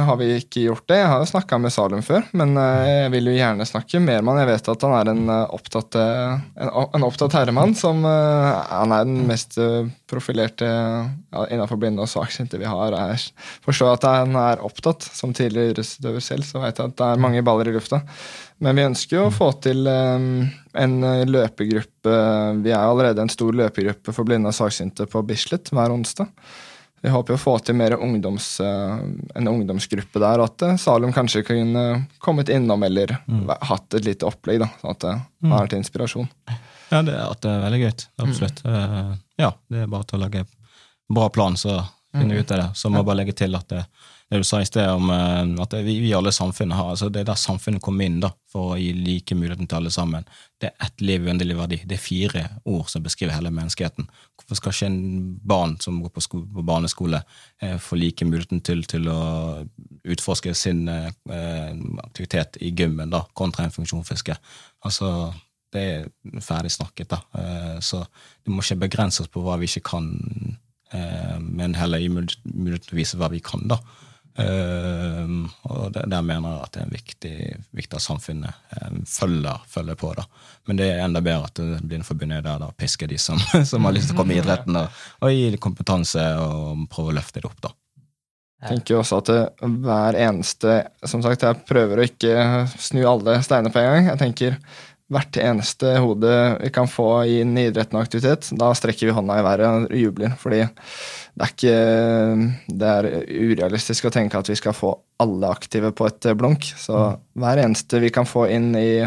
har, 0.08 0.16
vi 0.16 0.30
ikke 0.38 0.62
gjort 0.62 0.86
det. 0.88 0.96
Jeg 1.02 1.08
har 1.10 1.20
jo 1.20 1.28
snakka 1.28 1.58
med 1.60 1.72
Salum 1.74 2.00
før, 2.04 2.22
men 2.32 2.56
eh, 2.56 2.84
jeg 2.88 3.10
vil 3.12 3.28
jo 3.28 3.34
gjerne 3.36 3.66
snakke 3.68 4.00
mer 4.00 4.24
med 4.24 4.32
han. 4.32 4.40
Jeg 4.40 4.48
vet 4.54 4.70
at 4.72 4.86
han 4.86 4.94
er 4.96 5.10
en 5.12 5.32
eh, 5.34 5.52
opptatt, 5.58 5.98
eh, 6.00 6.38
en, 6.64 6.72
en 6.96 7.04
opptatt 7.04 7.36
herremann. 7.36 7.76
Som, 7.76 8.00
han 8.08 8.96
er 8.96 9.04
den 9.04 9.28
mest 9.28 9.58
profilerte 10.08 10.64
ja, 10.70 11.44
innenfor 11.44 11.76
blinde 11.82 12.00
og 12.00 12.08
svaksynte 12.08 12.62
vi 12.62 12.70
har. 12.70 12.96
Jeg 13.12 13.60
forstår 13.68 13.98
at 13.98 14.08
han 14.08 14.40
er 14.46 14.64
opptatt. 14.64 15.04
Som 15.12 15.36
tidligere 15.36 15.74
idrettsutøver 15.74 16.24
selv 16.24 16.48
så 16.48 16.64
vet 16.64 16.80
jeg 16.80 16.94
at 16.94 16.98
det 17.02 17.12
er 17.12 17.24
mange 17.28 17.44
baller 17.44 17.68
i 17.68 17.76
lufta. 17.76 18.00
Men 18.64 18.80
vi 18.80 18.88
ønsker 18.88 19.20
jo 19.20 19.28
å 19.28 19.34
få 19.34 19.52
til 19.66 19.84
en 19.90 21.00
løpegruppe. 21.28 22.20
Vi 22.64 22.72
er 22.72 22.80
allerede 22.80 23.26
en 23.26 23.32
stor 23.32 23.52
løpegruppe 23.52 24.14
for 24.14 24.24
blinde 24.24 24.48
og 24.48 24.56
svaksynte 24.56 25.04
på 25.10 25.28
Bislett 25.28 25.68
hver 25.74 25.92
onsdag. 25.92 26.32
Vi 27.04 27.10
håper 27.12 27.36
å 27.36 27.40
få 27.40 27.58
til 27.60 27.76
mer 27.76 27.92
ungdoms, 28.00 28.46
eh, 28.64 28.92
en 29.36 29.48
ungdomsgruppe 29.50 30.22
der. 30.22 30.40
At 30.40 30.62
eh, 30.64 30.78
Salum 30.80 31.10
kanskje 31.12 31.42
kunne 31.44 31.82
kommet 32.16 32.48
innom 32.48 32.80
eller 32.86 33.18
mm. 33.26 33.50
hatt 33.68 33.98
et 33.98 34.06
lite 34.06 34.24
opplegg. 34.24 34.62
da, 34.62 34.70
sånn 34.80 34.94
at 34.94 35.04
det 35.04 35.12
mm. 35.44 35.52
er 35.52 35.68
til 35.68 35.82
inspirasjon. 35.82 36.30
Ja, 36.88 37.02
det, 37.04 37.18
at 37.20 37.42
det 37.44 37.50
er 37.52 37.60
veldig 37.66 37.80
gøy. 37.82 37.92
Absolutt. 38.24 38.64
Mm. 38.64 39.12
Ja, 39.36 39.50
det 39.68 39.82
er 39.84 39.92
bare 39.92 40.08
til 40.08 40.16
å 40.16 40.22
lage 40.22 40.46
bra 41.12 41.28
plan, 41.34 41.60
så 41.60 41.76
finner 42.14 42.38
vi 42.38 42.40
mm. 42.40 42.46
ut 42.46 42.56
av 42.56 42.62
det. 42.62 42.68
Så 42.80 42.88
må 42.88 43.02
jeg 43.02 43.08
bare 43.10 43.20
legge 43.20 43.36
til 43.42 43.60
at 43.60 43.68
det, 43.74 43.84
det 44.34 44.42
du 44.42 44.46
sa 44.48 44.60
i 44.60 44.66
sted 44.66 44.88
om 44.90 45.10
eh, 45.14 45.62
at 45.62 45.76
vi, 45.86 45.96
vi 46.02 46.12
alle 46.16 46.32
samfunnet 46.34 46.76
har 46.76 46.90
altså 46.92 47.08
Det 47.12 47.22
er 47.22 47.28
der 47.30 47.38
samfunnet 47.38 47.82
kommer 47.84 48.08
inn 48.08 48.18
da, 48.22 48.32
for 48.50 48.74
å 48.74 48.78
gi 48.80 48.90
like 48.96 49.36
muligheten 49.38 49.70
til 49.70 49.78
alle 49.78 49.92
sammen. 49.94 50.26
Det 50.60 50.70
er 50.70 50.86
ett 50.86 51.04
liv, 51.04 51.24
uendelig 51.26 51.56
verdi. 51.58 51.80
Det 51.86 51.96
er 51.96 52.02
fire 52.02 52.44
ord 52.70 52.90
som 52.90 53.04
beskriver 53.06 53.34
hele 53.36 53.52
menneskeheten. 53.54 54.08
Hvorfor 54.38 54.60
skal 54.60 54.74
ikke 54.74 54.90
en 54.90 55.00
barn 55.54 55.78
som 55.82 56.02
går 56.02 56.12
på, 56.14 56.24
sko, 56.26 56.42
på 56.58 56.66
barneskole, 56.66 57.22
eh, 57.62 57.78
få 57.82 57.98
like 58.00 58.26
muligheten 58.28 58.62
til, 58.66 58.84
til 58.90 59.08
å 59.12 59.22
utforske 60.04 60.54
sin 60.58 60.86
eh, 60.90 61.10
aktivitet 62.04 62.60
i 62.60 62.74
gymmen 62.76 63.14
da, 63.14 63.24
kontra 63.38 63.66
en 63.66 63.74
funksjonsfiske? 63.74 64.36
Altså, 64.84 65.10
det 65.74 65.84
er 65.90 66.40
ferdig 66.44 66.72
snakket, 66.74 67.10
da. 67.10 67.20
Eh, 67.38 67.78
så 67.82 68.04
det 68.06 68.52
må 68.52 68.62
ikke 68.62 68.84
begrenses 68.86 69.30
på 69.30 69.42
hva 69.44 69.58
vi 69.60 69.68
ikke 69.70 69.88
kan, 69.90 70.10
eh, 70.94 71.38
men 71.40 71.74
heller 71.78 72.02
gi 72.02 72.10
mulighet 72.12 72.88
til 72.88 72.96
å 72.96 73.00
vise 73.00 73.20
hva 73.20 73.30
vi 73.32 73.42
kan, 73.44 73.66
da. 73.70 73.80
Uh, 74.34 75.44
og 75.70 75.92
der, 75.94 76.08
der, 76.10 76.22
mener 76.26 76.56
jeg 76.56 76.64
at 76.64 76.72
det 76.74 76.80
er 76.82 76.90
viktig, 76.90 77.34
viktig 77.78 77.98
at 78.00 78.02
samfunnet 78.02 78.80
um, 78.80 79.04
følger, 79.06 79.62
følger, 79.70 79.98
på. 80.00 80.10
da. 80.18 80.24
Men 80.66 80.80
det 80.80 80.88
er 80.90 81.04
enda 81.04 81.22
bedre 81.22 81.46
at 81.46 81.60
det 81.60 81.84
blir 81.84 82.00
en 82.00 82.06
forbundet 82.06 82.42
der 82.42 82.58
da 82.58 82.72
pisker 82.74 83.10
de 83.10 83.18
som, 83.20 83.38
som, 83.70 83.86
har 83.86 83.94
lyst 83.94 84.10
til 84.10 84.18
å 84.18 84.22
komme 84.22 84.34
i 84.34 84.40
idretten, 84.42 84.80
og, 84.80 85.04
og 85.22 85.34
gi 85.34 85.62
kompetanse 85.62 86.26
og 86.42 86.86
prøve 86.90 87.14
å 87.14 87.18
løfte 87.20 87.44
det 87.44 87.50
opp. 87.50 87.60
da. 87.68 87.74
Jeg 88.64 88.78
tenker 88.78 88.98
også 88.98 89.20
at 89.20 89.28
det, 89.28 89.40
hver 89.84 90.16
eneste 90.16 90.74
Som 91.04 91.20
sagt, 91.20 91.42
jeg 91.44 91.64
prøver 91.68 92.00
å 92.00 92.06
ikke 92.06 92.44
snu 92.80 93.02
alle 93.04 93.36
steiner 93.44 93.72
på 93.74 93.82
en 93.82 93.90
gang. 93.90 94.06
Jeg 94.14 94.20
tenker 94.22 94.58
hvert 95.12 95.36
eneste 95.36 95.98
hode 96.00 96.34
vi 96.62 96.70
kan 96.72 96.88
få 96.88 97.08
inn 97.28 97.52
i 97.60 97.66
idretten 97.68 97.98
og 97.98 98.06
aktivitet, 98.06 98.48
da 98.56 98.70
strekker 98.76 99.10
vi 99.10 99.16
hånda 99.16 99.36
i 99.36 99.44
været 99.44 99.90
og 99.90 99.96
jubler. 99.98 100.36
Fordi 100.40 100.62
det 100.64 101.44
er 101.44 101.50
ikke 101.50 101.74
Det 102.80 102.92
er 102.92 103.08
urealistisk 103.28 104.06
å 104.08 104.14
tenke 104.14 104.38
at 104.38 104.48
vi 104.48 104.56
skal 104.58 104.76
få 104.76 104.94
alle 105.20 105.50
aktive 105.50 105.92
på 105.96 106.06
et 106.08 106.30
blunk. 106.38 106.64
Så 106.64 107.02
hver 107.38 107.60
eneste 107.62 108.00
vi 108.02 108.12
kan 108.14 108.26
få 108.26 108.46
inn 108.50 108.72
i 108.78 109.04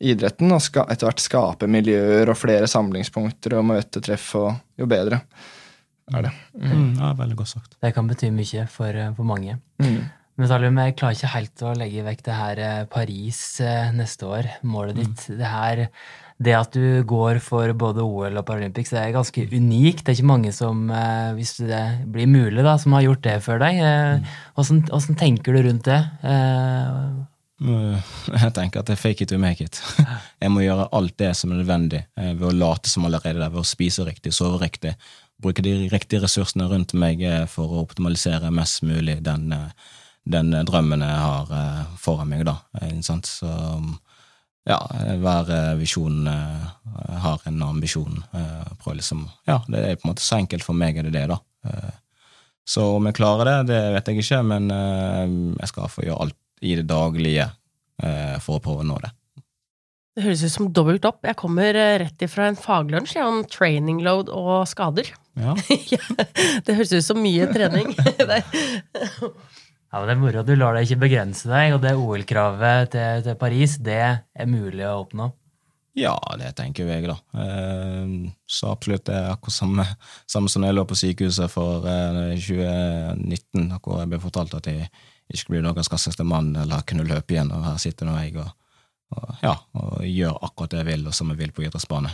idretten, 0.00 0.52
og 0.54 0.62
skal 0.62 0.86
etter 0.90 1.10
hvert 1.10 1.24
skape 1.24 1.70
miljøer 1.70 2.30
og 2.30 2.38
flere 2.38 2.70
samlingspunkter 2.70 3.58
og 3.58 3.66
møtetreff, 3.72 4.30
og 4.38 4.54
jo 4.78 4.88
bedre 4.88 5.20
er 6.12 6.26
det. 6.26 6.32
Mm, 6.58 6.96
ja, 6.98 7.12
veldig 7.18 7.36
godt 7.38 7.52
sagt. 7.52 7.76
Det 7.80 7.92
kan 7.94 8.08
bety 8.10 8.30
mye 8.34 8.66
for, 8.70 8.88
eh, 8.88 9.14
for 9.16 9.24
mange. 9.28 9.58
Mm. 9.82 10.02
Men 10.40 10.48
Salim, 10.48 10.78
jeg 10.80 10.94
klarer 10.96 11.16
ikke 11.16 11.30
helt 11.34 11.62
å 11.68 11.70
legge 11.76 12.02
vekk 12.06 12.22
det 12.24 12.34
her 12.36 12.60
eh, 12.64 12.84
Paris 12.90 13.40
eh, 13.60 13.90
neste 13.92 14.28
år, 14.30 14.46
målet 14.64 14.96
ditt. 14.96 15.26
Det 15.36 15.50
her, 15.50 15.82
det 16.40 16.54
at 16.56 16.72
du 16.72 17.04
går 17.08 17.40
for 17.44 17.68
både 17.76 18.00
OL 18.00 18.40
og 18.40 18.46
Paralympics, 18.48 18.94
det 18.94 19.02
er 19.02 19.12
ganske 19.12 19.44
unikt. 19.52 20.06
Det 20.06 20.14
er 20.14 20.16
ikke 20.16 20.30
mange 20.30 20.54
som, 20.56 20.86
eh, 20.88 21.34
hvis 21.36 21.58
det 21.68 21.82
blir 22.14 22.32
mulig, 22.32 22.64
da, 22.64 22.78
som 22.80 22.96
har 22.96 23.04
gjort 23.10 23.22
det 23.28 23.36
før 23.44 23.60
deg. 23.66 23.84
Åssen 24.56 24.82
hvordan 24.88 25.20
tenker 25.20 25.52
du 25.52 25.68
rundt 25.68 25.92
det? 25.92 26.00
Jeg 27.62 28.56
tenker 28.56 28.80
at 28.80 28.88
det 28.88 28.96
er 28.96 29.04
fake 29.04 29.22
it 29.22 29.30
to 29.30 29.38
make 29.38 29.60
it. 29.62 29.84
Jeg 30.42 30.50
må 30.50 30.64
gjøre 30.64 30.88
alt 30.96 31.18
det 31.20 31.34
som 31.38 31.52
er 31.52 31.60
nødvendig 31.60 32.06
ved 32.16 32.48
å 32.48 32.56
late 32.56 32.88
som 32.88 33.04
allerede 33.04 33.36
der, 33.36 33.52
ved 33.52 33.60
å 33.60 33.68
spise 33.68 34.08
riktig, 34.08 34.32
sove 34.32 34.64
riktig, 34.64 34.96
bruke 35.44 35.62
de 35.62 35.82
riktige 35.92 36.24
ressursene 36.24 36.72
rundt 36.72 36.96
meg 36.96 37.20
for 37.52 37.68
å 37.68 37.84
optimalisere 37.84 38.48
mest 38.50 38.80
mulig 38.88 39.20
den, 39.28 39.52
den 40.24 40.52
drømmen 40.68 41.02
jeg 41.02 41.18
har 41.24 41.52
eh, 41.56 41.84
foran 41.98 42.28
meg, 42.30 42.44
da. 42.46 42.56
Eh, 42.80 42.92
sant? 43.02 43.26
Så 43.26 43.48
um, 43.50 43.96
ja, 44.68 44.76
hver 45.18 45.48
eh, 45.50 45.72
visjon 45.80 46.26
eh, 46.30 46.68
har 47.24 47.42
en 47.50 47.62
ambisjon. 47.66 48.20
eh, 48.32 48.68
Prøve 48.82 49.00
liksom 49.00 49.24
Ja, 49.48 49.60
det 49.66 49.80
er 49.82 49.96
på 49.98 50.06
en 50.06 50.12
måte 50.12 50.22
så 50.22 50.38
enkelt 50.38 50.62
for 50.66 50.78
meg 50.78 50.98
er 51.00 51.08
det 51.08 51.16
det, 51.16 51.24
da. 51.32 51.40
Eh, 51.66 51.90
Så 52.64 52.84
om 52.96 53.06
jeg 53.10 53.16
klarer 53.18 53.48
det, 53.48 53.56
det 53.72 53.80
vet 53.96 54.06
jeg 54.12 54.22
ikke, 54.22 54.42
men 54.46 54.70
eh, 54.70 55.26
jeg 55.64 55.68
skal 55.72 55.88
få 55.90 56.04
gjøre 56.06 56.20
alt 56.28 56.38
i 56.62 56.76
det 56.78 56.86
daglige 56.86 57.48
eh, 58.02 58.36
for 58.38 58.60
å 58.60 58.62
prøve 58.62 58.84
å 58.84 58.86
nå 58.86 59.00
det. 59.02 59.10
Det 60.14 60.22
høres 60.26 60.42
ut 60.44 60.52
som 60.52 60.68
dobbelt 60.76 61.06
opp. 61.08 61.24
Jeg 61.26 61.34
kommer 61.40 61.74
eh, 61.74 61.96
rett 62.04 62.22
ifra 62.22 62.46
en 62.46 62.58
faglunsj 62.60 63.16
ja, 63.18 63.26
om 63.26 63.42
training 63.50 63.98
load 64.06 64.30
og 64.30 64.62
skader. 64.70 65.10
Ja, 65.34 65.56
Ja, 65.94 65.98
det 66.62 66.76
høres 66.78 66.92
ut 66.94 67.02
som 67.08 67.18
mye 67.24 67.48
trening. 67.50 67.94
Ja, 69.92 69.98
men 70.00 70.08
Det 70.08 70.14
er 70.16 70.20
moro. 70.22 70.42
Du 70.48 70.54
lar 70.56 70.74
deg 70.74 70.86
ikke 70.88 71.02
begrense 71.04 71.48
deg, 71.50 71.74
og 71.74 71.82
det 71.84 71.92
OL-kravet 72.00 72.90
til, 72.94 73.22
til 73.26 73.34
Paris, 73.36 73.74
det 73.84 73.98
er 74.00 74.46
mulig 74.48 74.86
å 74.88 75.02
oppnå. 75.04 75.26
ja 75.94 76.14
det 76.40 76.54
tenker 76.56 76.88
jeg, 76.88 77.04
da. 77.10 77.16
Eh, 77.36 78.30
Så 78.48 78.70
absolutt 78.72 79.04
det 79.04 79.14
er 79.18 79.30
akkurat 79.34 79.52
samme, 79.58 79.84
samme 80.26 80.48
som 80.48 80.64
jeg 80.64 80.72
lå 80.78 80.86
på 80.88 80.96
sykehuset 80.96 81.50
for 81.52 81.84
eh, 81.84 82.32
2019, 82.40 83.68
da 83.68 83.78
hvor 83.84 84.00
jeg 84.00 84.08
ble 84.14 84.20
fortalt 84.22 84.54
at 84.56 84.66
jeg 84.70 84.88
ikke 85.28 85.38
skulle 85.42 85.58
bli 85.60 85.66
Norges 85.68 85.92
raskeste 85.92 86.24
mann 86.24 86.54
eller 86.56 86.82
kunne 86.88 87.04
løpe 87.08 87.36
igjen, 87.36 87.52
og 87.52 87.64
her 87.68 87.76
sitter 87.80 88.08
nå 88.08 88.16
jeg 88.22 88.36
og, 88.40 88.48
og, 89.12 89.34
ja, 89.44 89.54
og 89.76 90.00
gjør 90.08 90.40
akkurat 90.48 90.72
det 90.72 90.80
jeg 90.82 90.88
vil, 90.94 91.06
og 91.08 91.14
som 91.16 91.28
jeg 91.32 91.38
vil 91.42 91.52
på 91.52 91.66
idrettsbane. 91.66 92.10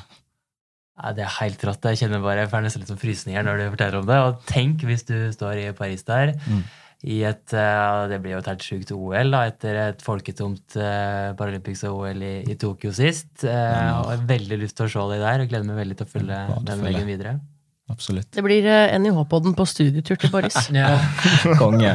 Ja, 0.98 1.12
det 1.14 1.22
er 1.28 1.34
helt 1.38 1.62
rått. 1.62 1.86
Jeg 1.86 2.00
kjenner 2.02 2.22
bare 2.26 2.42
jeg 2.42 2.50
får 2.50 2.64
nesten 2.66 2.82
litt 2.82 2.90
som 2.90 2.98
frysninger 2.98 3.44
når 3.46 3.60
du 3.60 3.64
forteller 3.70 4.00
om 4.00 4.06
det. 4.10 4.16
Og 4.26 4.40
tenk 4.50 4.82
hvis 4.82 5.04
du 5.06 5.14
står 5.30 5.60
i 5.62 5.72
Paris 5.78 6.02
der, 6.08 6.34
Mm. 6.50 6.64
I 7.06 7.20
et 7.22 7.52
eh, 7.54 8.06
Det 8.10 8.16
blir 8.24 8.32
jo 8.34 8.38
et 8.40 8.48
helt 8.50 8.64
sjukt 8.66 8.90
OL, 8.90 9.30
da, 9.30 9.44
etter 9.46 9.76
et 9.84 10.00
folketomt 10.02 10.74
uh, 10.80 11.30
Paralympics 11.38 11.84
og 11.86 12.00
OL 12.02 12.24
i, 12.26 12.32
i 12.50 12.56
Tokyo 12.58 12.90
sist. 12.96 13.44
Eh, 13.44 13.52
Ja. 13.52 14.00
og 14.00 14.10
jeg 14.10 14.18
har 14.18 14.26
veldig 14.32 14.58
lyst 14.64 14.76
til 14.80 14.88
å 14.88 14.90
se 14.90 15.04
deg 15.12 15.22
der, 15.22 15.44
og 15.44 15.52
gleder 15.52 15.68
meg 15.68 15.78
veldig 15.84 15.96
til 16.00 16.08
å 16.08 16.12
følge 16.16 16.40
den 16.66 16.82
veien 16.82 17.06
videre. 17.06 17.36
Absolutt. 17.88 18.32
Det 18.34 18.42
blir 18.44 18.66
eh, 18.66 18.96
NIH-podden 18.98 19.54
på 19.56 19.64
studietur 19.70 20.18
til 20.20 20.34
Boris. 20.34 20.58
Ja. 20.76 20.98
Konge. 21.62 21.94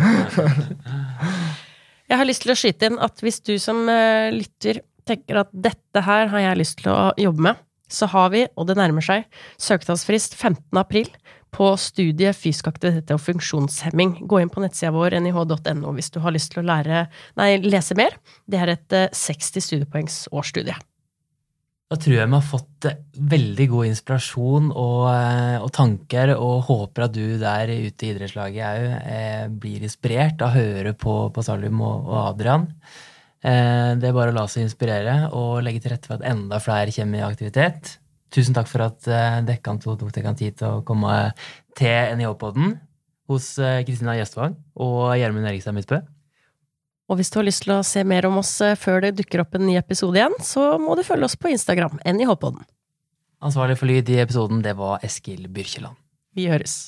Jeg 2.09 2.19
har 2.19 2.27
lyst 2.27 2.43
til 2.45 2.53
å 2.53 2.57
skyte 2.57 2.89
inn 2.91 2.97
at 3.03 3.21
hvis 3.23 3.39
du 3.45 3.53
som 3.61 3.83
eh, 3.91 4.31
lytter 4.33 4.81
tenker 5.07 5.41
at 5.43 5.51
dette 5.51 6.03
her 6.05 6.29
har 6.31 6.45
jeg 6.47 6.59
lyst 6.61 6.79
til 6.79 6.91
å 6.93 7.11
jobbe 7.19 7.43
med, 7.49 7.59
så 7.91 8.07
har 8.09 8.31
vi, 8.33 8.45
og 8.57 8.65
det 8.69 8.77
nærmer 8.79 9.03
seg, 9.05 9.25
søknadsfrist 9.61 10.33
15. 10.39 10.63
april 10.79 11.09
på 11.53 11.73
studiet 11.79 12.37
fysisk 12.37 12.69
aktivitet 12.71 13.13
og 13.15 13.21
funksjonshemming. 13.23 14.15
Gå 14.29 14.41
inn 14.41 14.51
på 14.53 14.63
nettsida 14.63 14.93
vår 14.95 15.19
nih.no 15.23 15.93
hvis 15.97 16.11
du 16.13 16.19
har 16.23 16.35
lyst 16.35 16.53
til 16.53 16.63
å 16.63 16.67
lære, 16.71 17.05
nei, 17.39 17.51
lese 17.63 17.97
mer. 17.99 18.17
Det 18.49 18.59
er 18.59 18.73
et 18.73 18.97
eh, 18.97 19.11
60 19.13 19.67
studiepoengs 19.69 20.25
årsstudie. 20.33 20.75
Da 21.93 21.99
tror 22.01 22.15
jeg 22.15 22.25
vi 22.25 22.33
har 22.33 22.45
fått 22.47 22.87
eh, 22.89 22.99
veldig 23.33 23.65
god 23.69 23.89
inspirasjon 23.91 24.69
og, 24.71 24.99
eh, 25.11 25.57
og 25.61 25.71
tanker, 25.75 26.33
og 26.33 26.67
håper 26.69 27.05
at 27.05 27.13
du 27.13 27.37
der 27.41 27.69
ute 27.69 28.07
i 28.07 28.13
idrettslaget 28.15 28.63
òg 28.65 29.09
eh, 29.13 29.47
blir 29.61 29.85
inspirert 29.85 30.41
av 30.41 30.53
å 30.53 30.57
høre 30.57 30.95
på, 30.97 31.17
på 31.35 31.45
Salum 31.45 31.83
og, 31.85 32.07
og 32.09 32.21
Adrian. 32.31 32.69
Eh, 33.43 33.91
det 33.99 34.09
er 34.09 34.15
bare 34.15 34.33
å 34.33 34.37
la 34.39 34.47
seg 34.49 34.65
inspirere 34.65 35.17
og 35.37 35.59
legge 35.65 35.83
til 35.83 35.93
rette 35.93 36.09
for 36.09 36.17
at 36.17 36.25
enda 36.31 36.61
flere 36.63 36.95
kommer 36.95 37.21
i 37.21 37.27
aktivitet. 37.27 37.97
Tusen 38.33 38.55
takk 38.55 38.69
for 38.69 38.81
at 38.87 39.05
eh, 39.05 39.41
dere 39.45 39.77
to 39.83 39.93
tok 39.99 40.09
dere 40.15 40.33
tid 40.37 40.57
til 40.57 40.79
å 40.79 40.81
komme 40.85 41.13
til 41.77 42.17
NIH-podden 42.17 42.75
hos 43.29 43.53
eh, 43.61 43.83
Kristina 43.85 44.17
Gjestvang 44.17 44.57
og 44.73 45.13
Gjermund 45.19 45.49
Erikstad 45.49 45.77
Midtbø. 45.77 46.01
Og 47.11 47.19
hvis 47.19 47.29
du 47.29 47.37
har 47.39 47.45
lyst 47.45 47.65
til 47.65 47.75
å 47.75 47.83
se 47.85 48.01
mer 48.07 48.25
om 48.29 48.39
oss 48.41 48.55
eh, 48.65 48.77
før 48.79 49.03
det 49.05 49.15
dukker 49.19 49.43
opp 49.43 49.57
en 49.59 49.67
ny 49.67 49.77
episode 49.77 50.17
igjen, 50.17 50.37
så 50.41 50.73
må 50.81 50.97
du 50.97 51.05
følge 51.05 51.29
oss 51.29 51.37
på 51.37 51.51
Instagram, 51.53 51.99
NIH-podden. 52.01 52.65
Ansvarlig 53.43 53.77
for 53.77 53.91
lyd 53.91 54.09
i 54.09 54.21
episoden, 54.23 54.63
det 54.65 54.77
var 54.79 55.03
Eskil 55.05 55.45
Byrkjeland. 55.51 55.99
Vi 56.33 56.49
høres. 56.49 56.79